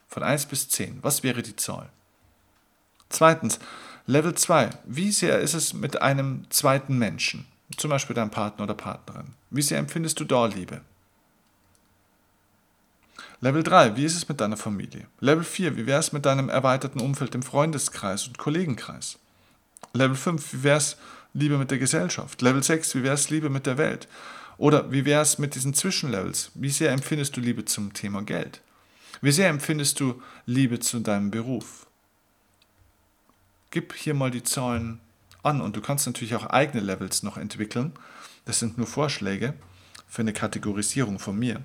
Von 0.06 0.22
1 0.22 0.46
bis 0.46 0.68
10. 0.68 1.00
Was 1.02 1.24
wäre 1.24 1.42
die 1.42 1.56
Zahl? 1.56 1.88
Zweitens, 3.08 3.58
Level 4.06 4.34
2. 4.34 4.70
Wie 4.84 5.10
sehr 5.10 5.40
ist 5.40 5.54
es 5.54 5.72
mit 5.72 6.00
einem 6.00 6.44
zweiten 6.48 6.96
Menschen? 6.96 7.46
Zum 7.76 7.90
Beispiel 7.90 8.14
deinem 8.14 8.30
Partner 8.30 8.64
oder 8.64 8.74
Partnerin. 8.74 9.34
Wie 9.50 9.62
sehr 9.62 9.78
empfindest 9.78 10.20
du 10.20 10.24
da 10.24 10.46
Liebe? 10.46 10.82
Level 13.44 13.64
3, 13.64 13.96
wie 13.96 14.04
ist 14.04 14.14
es 14.14 14.28
mit 14.28 14.40
deiner 14.40 14.56
Familie? 14.56 15.08
Level 15.18 15.42
4, 15.42 15.76
wie 15.76 15.84
wäre 15.84 15.98
es 15.98 16.12
mit 16.12 16.24
deinem 16.26 16.48
erweiterten 16.48 17.00
Umfeld 17.00 17.34
im 17.34 17.42
Freundeskreis 17.42 18.28
und 18.28 18.38
Kollegenkreis? 18.38 19.18
Level 19.94 20.14
5, 20.14 20.52
wie 20.52 20.62
wäre 20.62 20.78
es 20.78 20.96
Liebe 21.34 21.58
mit 21.58 21.72
der 21.72 21.80
Gesellschaft? 21.80 22.40
Level 22.40 22.62
6, 22.62 22.94
wie 22.94 23.02
wäre 23.02 23.16
es 23.16 23.30
Liebe 23.30 23.50
mit 23.50 23.66
der 23.66 23.78
Welt? 23.78 24.06
Oder 24.58 24.92
wie 24.92 25.04
wäre 25.04 25.22
es 25.22 25.38
mit 25.38 25.56
diesen 25.56 25.74
Zwischenlevels? 25.74 26.52
Wie 26.54 26.70
sehr 26.70 26.92
empfindest 26.92 27.36
du 27.36 27.40
Liebe 27.40 27.64
zum 27.64 27.92
Thema 27.92 28.22
Geld? 28.22 28.60
Wie 29.22 29.32
sehr 29.32 29.48
empfindest 29.48 29.98
du 29.98 30.22
Liebe 30.46 30.78
zu 30.78 31.00
deinem 31.00 31.32
Beruf? 31.32 31.88
Gib 33.72 33.92
hier 33.92 34.14
mal 34.14 34.30
die 34.30 34.44
Zahlen 34.44 35.00
an 35.42 35.60
und 35.60 35.74
du 35.74 35.80
kannst 35.80 36.06
natürlich 36.06 36.36
auch 36.36 36.46
eigene 36.46 36.84
Levels 36.84 37.24
noch 37.24 37.38
entwickeln. 37.38 37.92
Das 38.44 38.60
sind 38.60 38.78
nur 38.78 38.86
Vorschläge 38.86 39.54
für 40.06 40.22
eine 40.22 40.32
Kategorisierung 40.32 41.18
von 41.18 41.36
mir. 41.36 41.60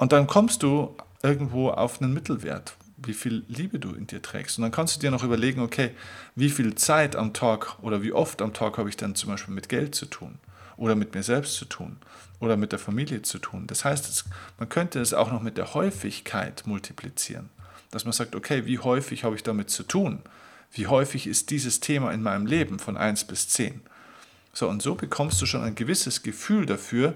Und 0.00 0.12
dann 0.12 0.26
kommst 0.26 0.62
du 0.62 0.96
irgendwo 1.22 1.68
auf 1.68 2.00
einen 2.00 2.14
Mittelwert, 2.14 2.74
wie 2.96 3.12
viel 3.12 3.44
Liebe 3.48 3.78
du 3.78 3.92
in 3.92 4.06
dir 4.06 4.22
trägst. 4.22 4.56
Und 4.56 4.62
dann 4.62 4.72
kannst 4.72 4.96
du 4.96 5.00
dir 5.00 5.10
noch 5.10 5.24
überlegen, 5.24 5.60
okay, 5.60 5.90
wie 6.34 6.48
viel 6.48 6.74
Zeit 6.74 7.16
am 7.16 7.34
Tag 7.34 7.78
oder 7.82 8.02
wie 8.02 8.14
oft 8.14 8.40
am 8.40 8.54
Tag 8.54 8.78
habe 8.78 8.88
ich 8.88 8.96
dann 8.96 9.14
zum 9.14 9.28
Beispiel 9.28 9.52
mit 9.52 9.68
Geld 9.68 9.94
zu 9.94 10.06
tun 10.06 10.38
oder 10.78 10.94
mit 10.94 11.12
mir 11.14 11.22
selbst 11.22 11.56
zu 11.56 11.66
tun 11.66 11.98
oder 12.38 12.56
mit 12.56 12.72
der 12.72 12.78
Familie 12.78 13.20
zu 13.20 13.38
tun. 13.40 13.66
Das 13.66 13.84
heißt, 13.84 14.24
man 14.58 14.70
könnte 14.70 15.00
es 15.00 15.12
auch 15.12 15.30
noch 15.30 15.42
mit 15.42 15.58
der 15.58 15.74
Häufigkeit 15.74 16.62
multiplizieren. 16.64 17.50
Dass 17.90 18.06
man 18.06 18.14
sagt, 18.14 18.34
okay, 18.34 18.64
wie 18.64 18.78
häufig 18.78 19.24
habe 19.24 19.36
ich 19.36 19.42
damit 19.42 19.68
zu 19.68 19.82
tun? 19.82 20.22
Wie 20.72 20.86
häufig 20.86 21.26
ist 21.26 21.50
dieses 21.50 21.80
Thema 21.80 22.10
in 22.12 22.22
meinem 22.22 22.46
Leben 22.46 22.78
von 22.78 22.96
1 22.96 23.24
bis 23.24 23.50
10? 23.50 23.82
So, 24.54 24.66
und 24.66 24.80
so 24.80 24.94
bekommst 24.94 25.42
du 25.42 25.44
schon 25.44 25.62
ein 25.62 25.74
gewisses 25.74 26.22
Gefühl 26.22 26.64
dafür, 26.64 27.12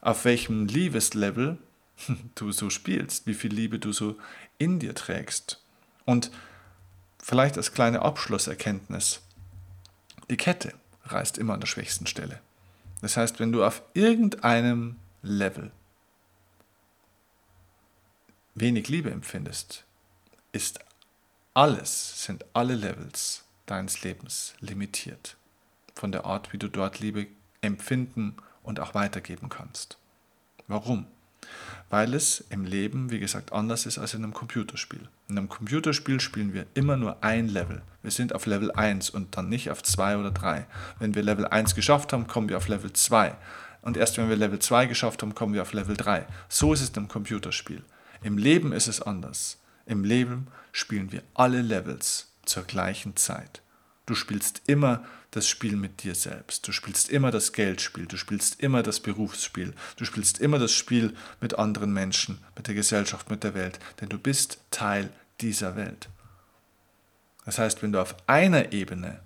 auf 0.00 0.24
welchem 0.24 0.66
Liebeslevel 0.66 1.58
du 2.34 2.52
so 2.52 2.70
spielst, 2.70 3.26
wie 3.26 3.34
viel 3.34 3.52
Liebe 3.52 3.78
du 3.78 3.92
so 3.92 4.16
in 4.58 4.78
dir 4.78 4.94
trägst. 4.94 5.62
Und 6.04 6.30
vielleicht 7.22 7.56
als 7.56 7.72
kleine 7.72 8.02
Abschlusserkenntnis, 8.02 9.20
die 10.30 10.36
Kette 10.36 10.74
reißt 11.04 11.38
immer 11.38 11.54
an 11.54 11.60
der 11.60 11.66
schwächsten 11.66 12.06
Stelle. 12.06 12.40
Das 13.00 13.16
heißt, 13.16 13.40
wenn 13.40 13.52
du 13.52 13.64
auf 13.64 13.82
irgendeinem 13.94 14.96
Level 15.22 15.70
wenig 18.54 18.88
Liebe 18.88 19.10
empfindest, 19.10 19.84
ist 20.52 20.80
alles 21.54 22.24
sind 22.24 22.44
alle 22.52 22.74
Levels 22.74 23.44
deines 23.66 24.02
Lebens 24.02 24.54
limitiert. 24.60 25.36
Von 25.94 26.12
der 26.12 26.24
Art, 26.24 26.52
wie 26.52 26.58
du 26.58 26.68
dort 26.68 27.00
Liebe 27.00 27.26
empfinden 27.60 28.36
und 28.62 28.80
auch 28.80 28.94
weitergeben 28.94 29.48
kannst. 29.48 29.98
Warum? 30.68 31.06
Weil 31.90 32.14
es 32.14 32.44
im 32.50 32.64
Leben, 32.64 33.10
wie 33.10 33.18
gesagt, 33.18 33.52
anders 33.52 33.86
ist 33.86 33.98
als 33.98 34.14
in 34.14 34.22
einem 34.22 34.34
Computerspiel. 34.34 35.08
In 35.28 35.38
einem 35.38 35.48
Computerspiel 35.48 36.20
spielen 36.20 36.52
wir 36.52 36.66
immer 36.74 36.96
nur 36.96 37.22
ein 37.22 37.48
Level. 37.48 37.82
Wir 38.02 38.10
sind 38.10 38.34
auf 38.34 38.46
Level 38.46 38.70
1 38.72 39.10
und 39.10 39.36
dann 39.36 39.48
nicht 39.48 39.70
auf 39.70 39.82
2 39.82 40.18
oder 40.18 40.30
3. 40.30 40.66
Wenn 40.98 41.14
wir 41.14 41.22
Level 41.22 41.46
1 41.46 41.74
geschafft 41.74 42.12
haben, 42.12 42.26
kommen 42.26 42.48
wir 42.48 42.58
auf 42.58 42.68
Level 42.68 42.92
2. 42.92 43.34
Und 43.80 43.96
erst 43.96 44.18
wenn 44.18 44.28
wir 44.28 44.36
Level 44.36 44.58
2 44.58 44.86
geschafft 44.86 45.22
haben, 45.22 45.34
kommen 45.34 45.54
wir 45.54 45.62
auf 45.62 45.72
Level 45.72 45.96
3. 45.96 46.26
So 46.48 46.72
ist 46.72 46.82
es 46.82 46.90
im 46.90 47.08
Computerspiel. 47.08 47.82
Im 48.22 48.36
Leben 48.36 48.72
ist 48.72 48.88
es 48.88 49.00
anders. 49.00 49.58
Im 49.86 50.04
Leben 50.04 50.48
spielen 50.72 51.12
wir 51.12 51.22
alle 51.34 51.62
Levels 51.62 52.32
zur 52.44 52.64
gleichen 52.64 53.16
Zeit. 53.16 53.62
Du 54.04 54.14
spielst 54.14 54.62
immer 54.66 55.04
das 55.30 55.48
Spiel 55.48 55.76
mit 55.76 56.02
dir 56.02 56.14
selbst. 56.14 56.66
Du 56.66 56.72
spielst 56.72 57.10
immer 57.10 57.30
das 57.30 57.52
Geldspiel. 57.52 58.06
Du 58.06 58.16
spielst 58.16 58.60
immer 58.60 58.82
das 58.82 59.00
Berufsspiel. 59.00 59.74
Du 59.96 60.04
spielst 60.04 60.40
immer 60.40 60.58
das 60.58 60.72
Spiel 60.72 61.14
mit 61.40 61.58
anderen 61.58 61.92
Menschen, 61.92 62.38
mit 62.56 62.66
der 62.66 62.74
Gesellschaft, 62.74 63.30
mit 63.30 63.44
der 63.44 63.54
Welt. 63.54 63.78
Denn 64.00 64.08
du 64.08 64.18
bist 64.18 64.58
Teil 64.70 65.10
dieser 65.40 65.76
Welt. 65.76 66.08
Das 67.44 67.58
heißt, 67.58 67.82
wenn 67.82 67.92
du 67.92 68.00
auf 68.00 68.14
einer 68.26 68.72
Ebene 68.72 69.20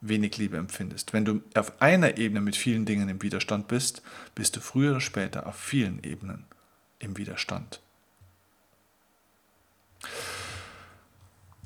wenig 0.00 0.36
Liebe 0.36 0.56
empfindest, 0.56 1.12
wenn 1.12 1.24
du 1.24 1.42
auf 1.54 1.80
einer 1.82 2.18
Ebene 2.18 2.40
mit 2.40 2.56
vielen 2.56 2.86
Dingen 2.86 3.08
im 3.08 3.22
Widerstand 3.22 3.68
bist, 3.68 4.02
bist 4.34 4.56
du 4.56 4.60
früher 4.60 4.92
oder 4.92 5.00
später 5.00 5.46
auf 5.46 5.56
vielen 5.56 6.02
Ebenen 6.04 6.44
im 6.98 7.16
Widerstand. 7.16 7.80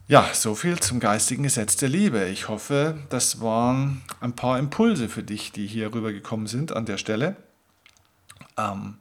Ja, 0.09 0.29
so 0.35 0.57
viel 0.57 0.81
zum 0.81 0.99
geistigen 0.99 1.45
Gesetz 1.45 1.77
der 1.77 1.89
Liebe. 1.89 2.29
Ich 2.29 2.49
hoffe, 2.49 2.99
das 3.09 3.41
waren 3.41 4.03
ein 4.21 4.35
paar 4.35 4.59
Impulse 4.59 5.09
für 5.09 5.23
dich, 5.23 5.53
die 5.53 5.67
hier 5.67 5.95
rübergekommen 5.95 6.49
sind 6.49 6.73
an 6.73 6.87
der 6.87 6.99
Stelle. 6.99 7.37
Ähm, 8.59 8.99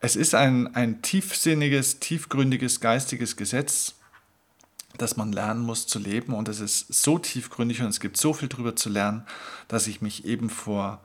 es 0.00 0.14
ist 0.14 0.36
ein, 0.36 0.74
ein 0.76 1.02
tiefsinniges, 1.02 1.98
tiefgründiges 1.98 2.80
geistiges 2.80 3.36
Gesetz, 3.36 3.94
das 4.96 5.16
man 5.16 5.32
lernen 5.32 5.62
muss 5.62 5.88
zu 5.88 5.98
leben. 5.98 6.34
Und 6.34 6.48
es 6.48 6.60
ist 6.60 6.94
so 6.94 7.18
tiefgründig 7.18 7.80
und 7.82 7.88
es 7.88 7.98
gibt 7.98 8.16
so 8.16 8.32
viel 8.32 8.48
darüber 8.48 8.76
zu 8.76 8.90
lernen, 8.90 9.26
dass 9.66 9.88
ich 9.88 10.02
mich 10.02 10.24
eben 10.24 10.50
vor 10.50 11.00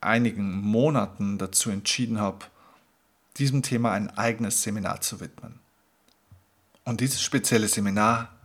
einigen 0.00 0.62
Monaten 0.62 1.36
dazu 1.36 1.68
entschieden 1.68 2.18
habe, 2.18 2.46
diesem 3.36 3.62
Thema 3.62 3.92
ein 3.92 4.08
eigenes 4.16 4.62
Seminar 4.62 5.02
zu 5.02 5.20
widmen. 5.20 5.60
Und 6.84 7.02
dieses 7.02 7.20
spezielle 7.20 7.68
Seminar 7.68 8.37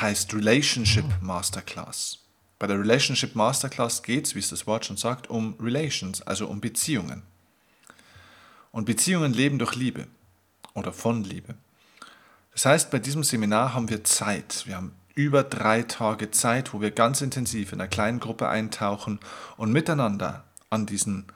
heißt 0.00 0.34
Relationship 0.34 1.04
Masterclass. 1.20 2.18
Bei 2.58 2.66
der 2.66 2.78
Relationship 2.78 3.34
Masterclass 3.34 4.02
geht 4.02 4.26
es, 4.26 4.34
wie 4.34 4.40
es 4.40 4.50
das 4.50 4.66
Wort 4.66 4.84
schon 4.84 4.96
sagt, 4.96 5.30
um 5.30 5.54
Relations, 5.60 6.22
also 6.22 6.46
um 6.48 6.60
Beziehungen. 6.60 7.22
Und 8.72 8.84
Beziehungen 8.84 9.32
leben 9.32 9.58
durch 9.58 9.74
Liebe 9.76 10.06
oder 10.74 10.92
von 10.92 11.24
Liebe. 11.24 11.54
Das 12.52 12.64
heißt, 12.66 12.90
bei 12.90 12.98
diesem 12.98 13.22
Seminar 13.22 13.74
haben 13.74 13.88
wir 13.88 14.04
Zeit. 14.04 14.64
Wir 14.66 14.76
haben 14.76 14.92
über 15.14 15.42
drei 15.42 15.82
Tage 15.82 16.30
Zeit, 16.30 16.72
wo 16.72 16.80
wir 16.80 16.90
ganz 16.90 17.20
intensiv 17.20 17.72
in 17.72 17.80
einer 17.80 17.88
kleinen 17.88 18.20
Gruppe 18.20 18.48
eintauchen 18.48 19.18
und 19.56 19.72
miteinander 19.72 20.44
an, 20.70 20.86
diesen, 20.86 21.26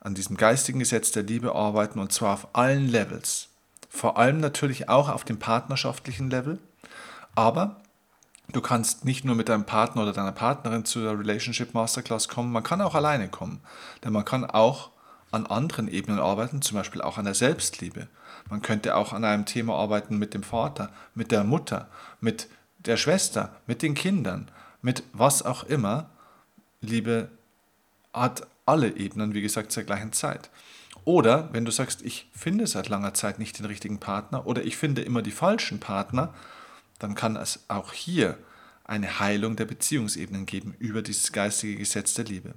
an 0.00 0.14
diesem 0.14 0.36
geistigen 0.36 0.78
Gesetz 0.78 1.10
der 1.12 1.24
Liebe 1.24 1.54
arbeiten 1.54 1.98
und 1.98 2.12
zwar 2.12 2.34
auf 2.34 2.48
allen 2.54 2.88
Levels. 2.88 3.48
Vor 3.88 4.18
allem 4.18 4.38
natürlich 4.38 4.88
auch 4.88 5.08
auf 5.08 5.24
dem 5.24 5.38
partnerschaftlichen 5.38 6.30
Level, 6.30 6.58
aber 7.34 7.80
Du 8.52 8.60
kannst 8.60 9.04
nicht 9.04 9.24
nur 9.24 9.34
mit 9.34 9.48
deinem 9.48 9.64
Partner 9.64 10.02
oder 10.02 10.12
deiner 10.12 10.32
Partnerin 10.32 10.84
zur 10.84 11.18
Relationship 11.18 11.74
Masterclass 11.74 12.28
kommen, 12.28 12.52
man 12.52 12.62
kann 12.62 12.80
auch 12.82 12.94
alleine 12.94 13.28
kommen. 13.28 13.60
Denn 14.04 14.12
man 14.12 14.24
kann 14.24 14.44
auch 14.44 14.90
an 15.30 15.46
anderen 15.46 15.88
Ebenen 15.88 16.20
arbeiten, 16.20 16.62
zum 16.62 16.76
Beispiel 16.76 17.02
auch 17.02 17.18
an 17.18 17.24
der 17.24 17.34
Selbstliebe. 17.34 18.06
Man 18.50 18.62
könnte 18.62 18.94
auch 18.96 19.12
an 19.12 19.24
einem 19.24 19.46
Thema 19.46 19.74
arbeiten 19.74 20.18
mit 20.18 20.34
dem 20.34 20.42
Vater, 20.42 20.90
mit 21.14 21.32
der 21.32 21.42
Mutter, 21.42 21.88
mit 22.20 22.48
der 22.78 22.96
Schwester, 22.96 23.56
mit 23.66 23.82
den 23.82 23.94
Kindern, 23.94 24.50
mit 24.82 25.02
was 25.12 25.42
auch 25.42 25.64
immer. 25.64 26.10
Liebe 26.80 27.30
hat 28.12 28.46
alle 28.66 28.96
Ebenen, 28.96 29.34
wie 29.34 29.42
gesagt, 29.42 29.72
zur 29.72 29.82
gleichen 29.82 30.12
Zeit. 30.12 30.50
Oder 31.04 31.48
wenn 31.52 31.64
du 31.64 31.70
sagst, 31.70 32.02
ich 32.02 32.28
finde 32.32 32.66
seit 32.66 32.88
langer 32.88 33.14
Zeit 33.14 33.38
nicht 33.38 33.58
den 33.58 33.66
richtigen 33.66 33.98
Partner 33.98 34.46
oder 34.46 34.62
ich 34.62 34.76
finde 34.76 35.02
immer 35.02 35.22
die 35.22 35.32
falschen 35.32 35.80
Partner, 35.80 36.32
dann 36.98 37.14
kann 37.14 37.36
es 37.36 37.64
auch 37.68 37.92
hier 37.92 38.38
eine 38.84 39.18
Heilung 39.18 39.56
der 39.56 39.64
Beziehungsebenen 39.64 40.46
geben 40.46 40.74
über 40.78 41.02
dieses 41.02 41.32
geistige 41.32 41.76
Gesetz 41.76 42.14
der 42.14 42.26
Liebe. 42.26 42.54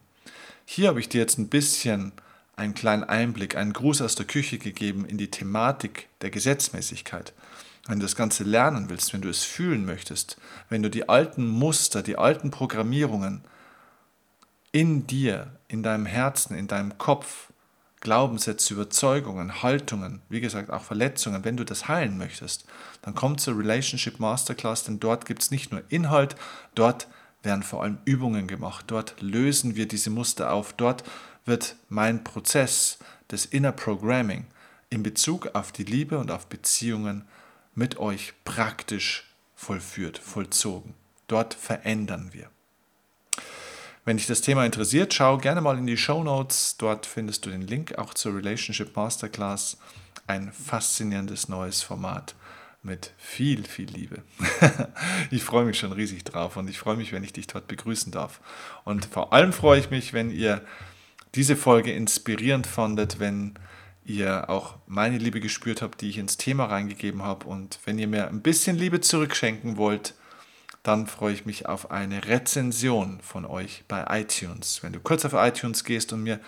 Hier 0.66 0.90
habe 0.90 1.00
ich 1.00 1.10
dir 1.10 1.22
jetzt 1.22 1.38
ein 1.38 1.48
bisschen 1.48 2.12
einen 2.58 2.74
kleinen 2.74 3.04
Einblick, 3.04 3.56
einen 3.56 3.72
Gruß 3.72 4.02
aus 4.02 4.16
der 4.16 4.26
Küche 4.26 4.58
gegeben 4.58 5.06
in 5.06 5.18
die 5.18 5.32
Thematik 5.32 6.10
der 6.22 6.32
Gesetzmäßigkeit. 6.32 7.34
Wenn 7.88 8.00
du 8.00 8.06
das 8.06 8.18
Ganze 8.18 8.44
lernen 8.44 8.90
willst, 8.90 9.14
wenn 9.14 9.22
du 9.22 9.30
es 9.30 9.44
fühlen 9.44 9.86
möchtest, 9.86 10.38
wenn 10.68 10.84
du 10.84 10.90
die 10.90 11.08
alten 11.08 11.48
Muster, 11.48 12.04
die 12.04 12.18
alten 12.18 12.52
Programmierungen 12.52 13.46
in 14.74 15.08
dir, 15.08 15.56
in 15.70 15.84
deinem 15.84 16.06
Herzen, 16.06 16.58
in 16.58 16.68
deinem 16.68 16.98
Kopf 16.98 17.48
Glaubenssätze, 18.00 18.74
Überzeugungen, 18.74 19.64
Haltungen, 19.64 20.22
wie 20.30 20.42
gesagt 20.42 20.70
auch 20.70 20.84
Verletzungen, 20.84 21.44
wenn 21.44 21.58
du 21.58 21.64
das 21.64 21.88
heilen 21.88 22.18
möchtest, 22.18 22.66
dann 23.02 23.16
komm 23.16 23.38
zur 23.38 23.58
Relationship 23.58 24.20
Masterclass, 24.20 24.84
denn 24.84 25.00
dort 25.00 25.26
gibt 25.26 25.42
es 25.42 25.52
nicht 25.52 25.72
nur 25.72 25.82
Inhalt, 25.90 26.36
dort 26.76 27.08
werden 27.44 27.64
vor 27.64 27.84
allem 27.84 27.98
Übungen 28.06 28.48
gemacht, 28.48 28.86
dort 28.88 29.22
lösen 29.22 29.76
wir 29.76 29.88
diese 29.88 30.10
Muster 30.10 30.52
auf, 30.52 30.74
dort 30.74 31.04
wird 31.46 31.76
mein 31.90 32.24
Prozess 32.24 33.00
des 33.32 33.46
Inner 33.46 33.72
Programming 33.72 34.46
in 34.90 35.04
Bezug 35.04 35.56
auf 35.56 35.72
die 35.72 35.84
Liebe 35.84 36.18
und 36.18 36.32
auf 36.32 36.48
Beziehungen 36.48 37.28
mit 37.74 37.98
euch 37.98 38.34
praktisch 38.44 39.36
vollführt, 39.56 40.18
vollzogen. 40.18 40.94
Dort 41.28 41.54
verändern 41.54 42.30
wir. 42.32 42.50
Wenn 44.08 44.16
dich 44.16 44.26
das 44.26 44.40
Thema 44.40 44.66
interessiert, 44.66 45.14
schau 45.14 45.38
gerne 45.38 45.60
mal 45.60 45.78
in 45.78 45.86
die 45.86 45.98
Show 45.98 46.24
Notes. 46.24 46.78
Dort 46.78 47.06
findest 47.06 47.46
du 47.46 47.50
den 47.50 47.62
Link 47.62 47.98
auch 47.98 48.14
zur 48.14 48.38
Relationship 48.38 48.96
Masterclass. 48.96 49.76
Ein 50.28 50.54
faszinierendes 50.54 51.50
neues 51.50 51.82
Format 51.82 52.34
mit 52.82 53.12
viel, 53.18 53.66
viel 53.66 53.90
Liebe. 53.90 54.24
ich 55.30 55.44
freue 55.44 55.66
mich 55.66 55.78
schon 55.78 55.92
riesig 55.92 56.24
drauf 56.24 56.56
und 56.56 56.70
ich 56.70 56.80
freue 56.80 56.96
mich, 56.96 57.12
wenn 57.12 57.26
ich 57.26 57.34
dich 57.34 57.48
dort 57.48 57.68
begrüßen 57.68 58.14
darf. 58.14 58.40
Und 58.86 59.04
vor 59.04 59.34
allem 59.34 59.52
freue 59.52 59.82
ich 59.82 59.90
mich, 59.90 60.14
wenn 60.14 60.32
ihr 60.32 60.62
diese 61.36 61.58
Folge 61.58 61.92
inspirierend 61.92 62.66
fandet, 62.66 63.20
wenn 63.20 63.56
ihr 64.06 64.50
auch 64.50 64.76
meine 64.88 65.18
Liebe 65.18 65.42
gespürt 65.42 65.82
habt, 65.82 66.00
die 66.00 66.12
ich 66.12 66.18
ins 66.18 66.38
Thema 66.38 66.68
reingegeben 66.68 67.24
habe 67.24 67.46
und 67.46 67.80
wenn 67.84 68.00
ihr 68.00 68.08
mir 68.08 68.30
ein 68.30 68.42
bisschen 68.42 68.78
Liebe 68.78 69.02
zurückschenken 69.02 69.76
wollt, 69.76 70.14
dann 70.84 71.08
freue 71.08 71.34
ich 71.34 71.46
mich 71.46 71.66
auf 71.66 71.92
eine 71.92 72.26
Rezension 72.26 73.20
von 73.22 73.46
euch 73.46 73.84
bei 73.88 74.06
iTunes. 74.22 74.82
Wenn 74.84 74.94
du 74.94 75.00
kurz 75.00 75.26
auf 75.26 75.34
iTunes 75.34 75.84
gehst 75.84 76.14
und 76.14 76.24
mir 76.24 76.40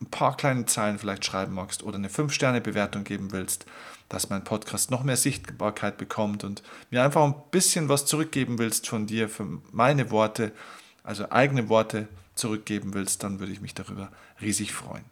ein 0.00 0.06
paar 0.06 0.36
kleine 0.36 0.66
Zeilen 0.66 0.98
vielleicht 0.98 1.24
schreiben 1.24 1.54
magst 1.54 1.82
oder 1.82 1.96
eine 1.96 2.08
5-Sterne-Bewertung 2.08 3.04
geben 3.04 3.32
willst, 3.32 3.66
dass 4.08 4.30
mein 4.30 4.44
Podcast 4.44 4.90
noch 4.90 5.04
mehr 5.04 5.16
Sichtbarkeit 5.16 5.96
bekommt 5.98 6.42
und 6.42 6.62
mir 6.90 7.02
einfach 7.02 7.22
ein 7.22 7.34
bisschen 7.50 7.88
was 7.88 8.06
zurückgeben 8.06 8.58
willst 8.58 8.88
von 8.88 9.06
dir 9.06 9.28
für 9.28 9.46
meine 9.70 10.10
Worte, 10.10 10.52
also 11.04 11.30
eigene 11.30 11.68
Worte 11.68 12.08
zurückgeben 12.34 12.94
willst, 12.94 13.22
dann 13.22 13.40
würde 13.40 13.52
ich 13.52 13.60
mich 13.60 13.74
darüber 13.74 14.10
riesig 14.40 14.72
freuen. 14.72 15.04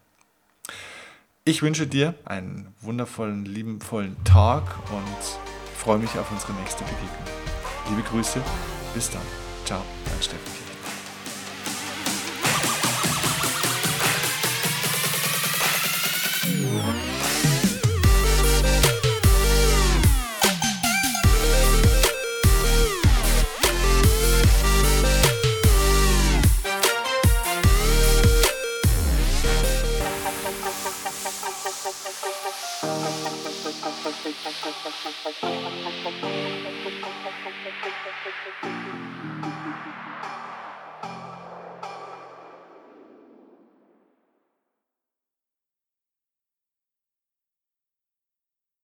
Ich 1.45 1.63
wünsche 1.63 1.87
dir 1.87 2.15
einen 2.25 2.75
wundervollen, 2.81 3.45
liebenvollen 3.45 4.23
Tag 4.25 4.65
und 4.91 5.77
freue 5.77 5.99
mich 5.99 6.19
auf 6.19 6.31
unsere 6.31 6.53
nächste 6.55 6.85
Begegnung. 6.85 7.38
Liebe 7.89 8.03
Grüße, 8.03 8.43
bis 8.95 9.11
dann. 9.11 9.23
Ciao, 9.65 9.83
dein 10.05 10.23
Steffen. 10.23 10.68